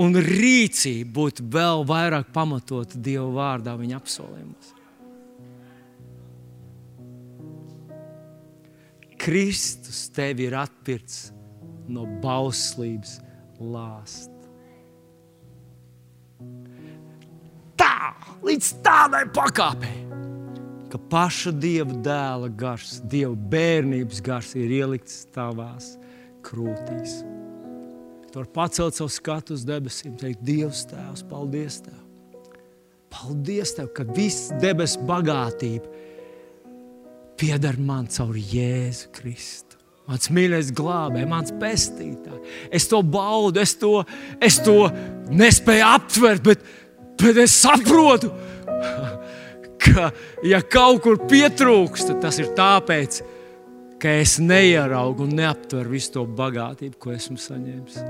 un 0.00 0.16
rīcība 0.16 1.12
būtu 1.20 1.46
vēl 1.54 1.86
vairāk 1.88 2.30
pamatota 2.34 2.98
Dieva 2.98 3.30
vārdā, 3.36 3.76
viņa 3.78 4.00
apsolījumos. 4.00 4.79
Kristus 9.20 10.08
tevi 10.16 10.46
ir 10.48 10.56
atpircis 10.56 11.30
no 11.90 12.06
bauslības 12.22 13.18
lāst. 13.60 14.30
Tā, 17.80 18.14
līdz 18.46 18.70
tādai 18.84 19.26
pakāpei, 19.34 20.06
ka 20.92 21.00
paša 21.12 21.52
dieva 21.52 21.98
dēla 22.06 22.48
gars, 22.56 23.00
dieva 23.12 23.34
bērnības 23.52 24.22
gars 24.24 24.54
ir 24.56 24.72
ielikts 24.80 25.26
tavās 25.34 25.94
krūtīs. 26.46 27.20
Tu 28.30 28.38
vari 28.38 28.52
pacelt 28.54 28.94
savu 28.94 29.10
skatu 29.10 29.56
uz 29.58 29.66
debesīm, 29.66 30.14
teikt, 30.16 30.44
Dievs, 30.46 30.84
Tēvs, 30.86 31.24
paldies 31.26 31.80
Tev! 31.82 31.98
Paldies 33.10 33.74
Tev, 33.74 33.88
ka 33.96 34.06
viss 34.14 34.52
debesu 34.62 35.02
bagātība 35.08 35.90
pieder 37.40 37.80
man 37.80 38.06
caur 38.12 38.36
Jēzu 38.36 39.10
Kristu 39.16 39.70
mans 40.10 40.30
mīļais 40.34 40.72
glābējs, 40.74 41.28
mans 41.30 41.52
pestītājs. 41.60 42.54
Es 42.74 42.88
to 42.90 42.98
baudu, 43.06 43.62
es 43.62 43.76
to, 43.78 44.00
es 44.42 44.58
to 44.64 44.88
nespēju 45.30 45.86
aptvert, 45.86 46.42
bet, 46.46 46.64
bet 47.20 47.38
es 47.44 47.54
saprotu, 47.62 48.32
ka, 49.84 50.10
ja 50.46 50.62
kaut 50.66 51.04
kur 51.06 51.20
pietrūkst, 51.30 52.10
tad 52.10 52.24
tas 52.26 52.40
ir 52.42 52.50
tāpēc, 52.58 53.20
ka 54.00 54.18
es 54.24 54.38
neieraugu 54.42 55.28
un 55.28 55.38
neaptveru 55.38 55.94
visu 55.94 56.16
to 56.18 56.26
bagātību, 56.26 56.98
ko 56.98 57.14
esmu 57.14 57.38
saņēmis. 57.38 58.02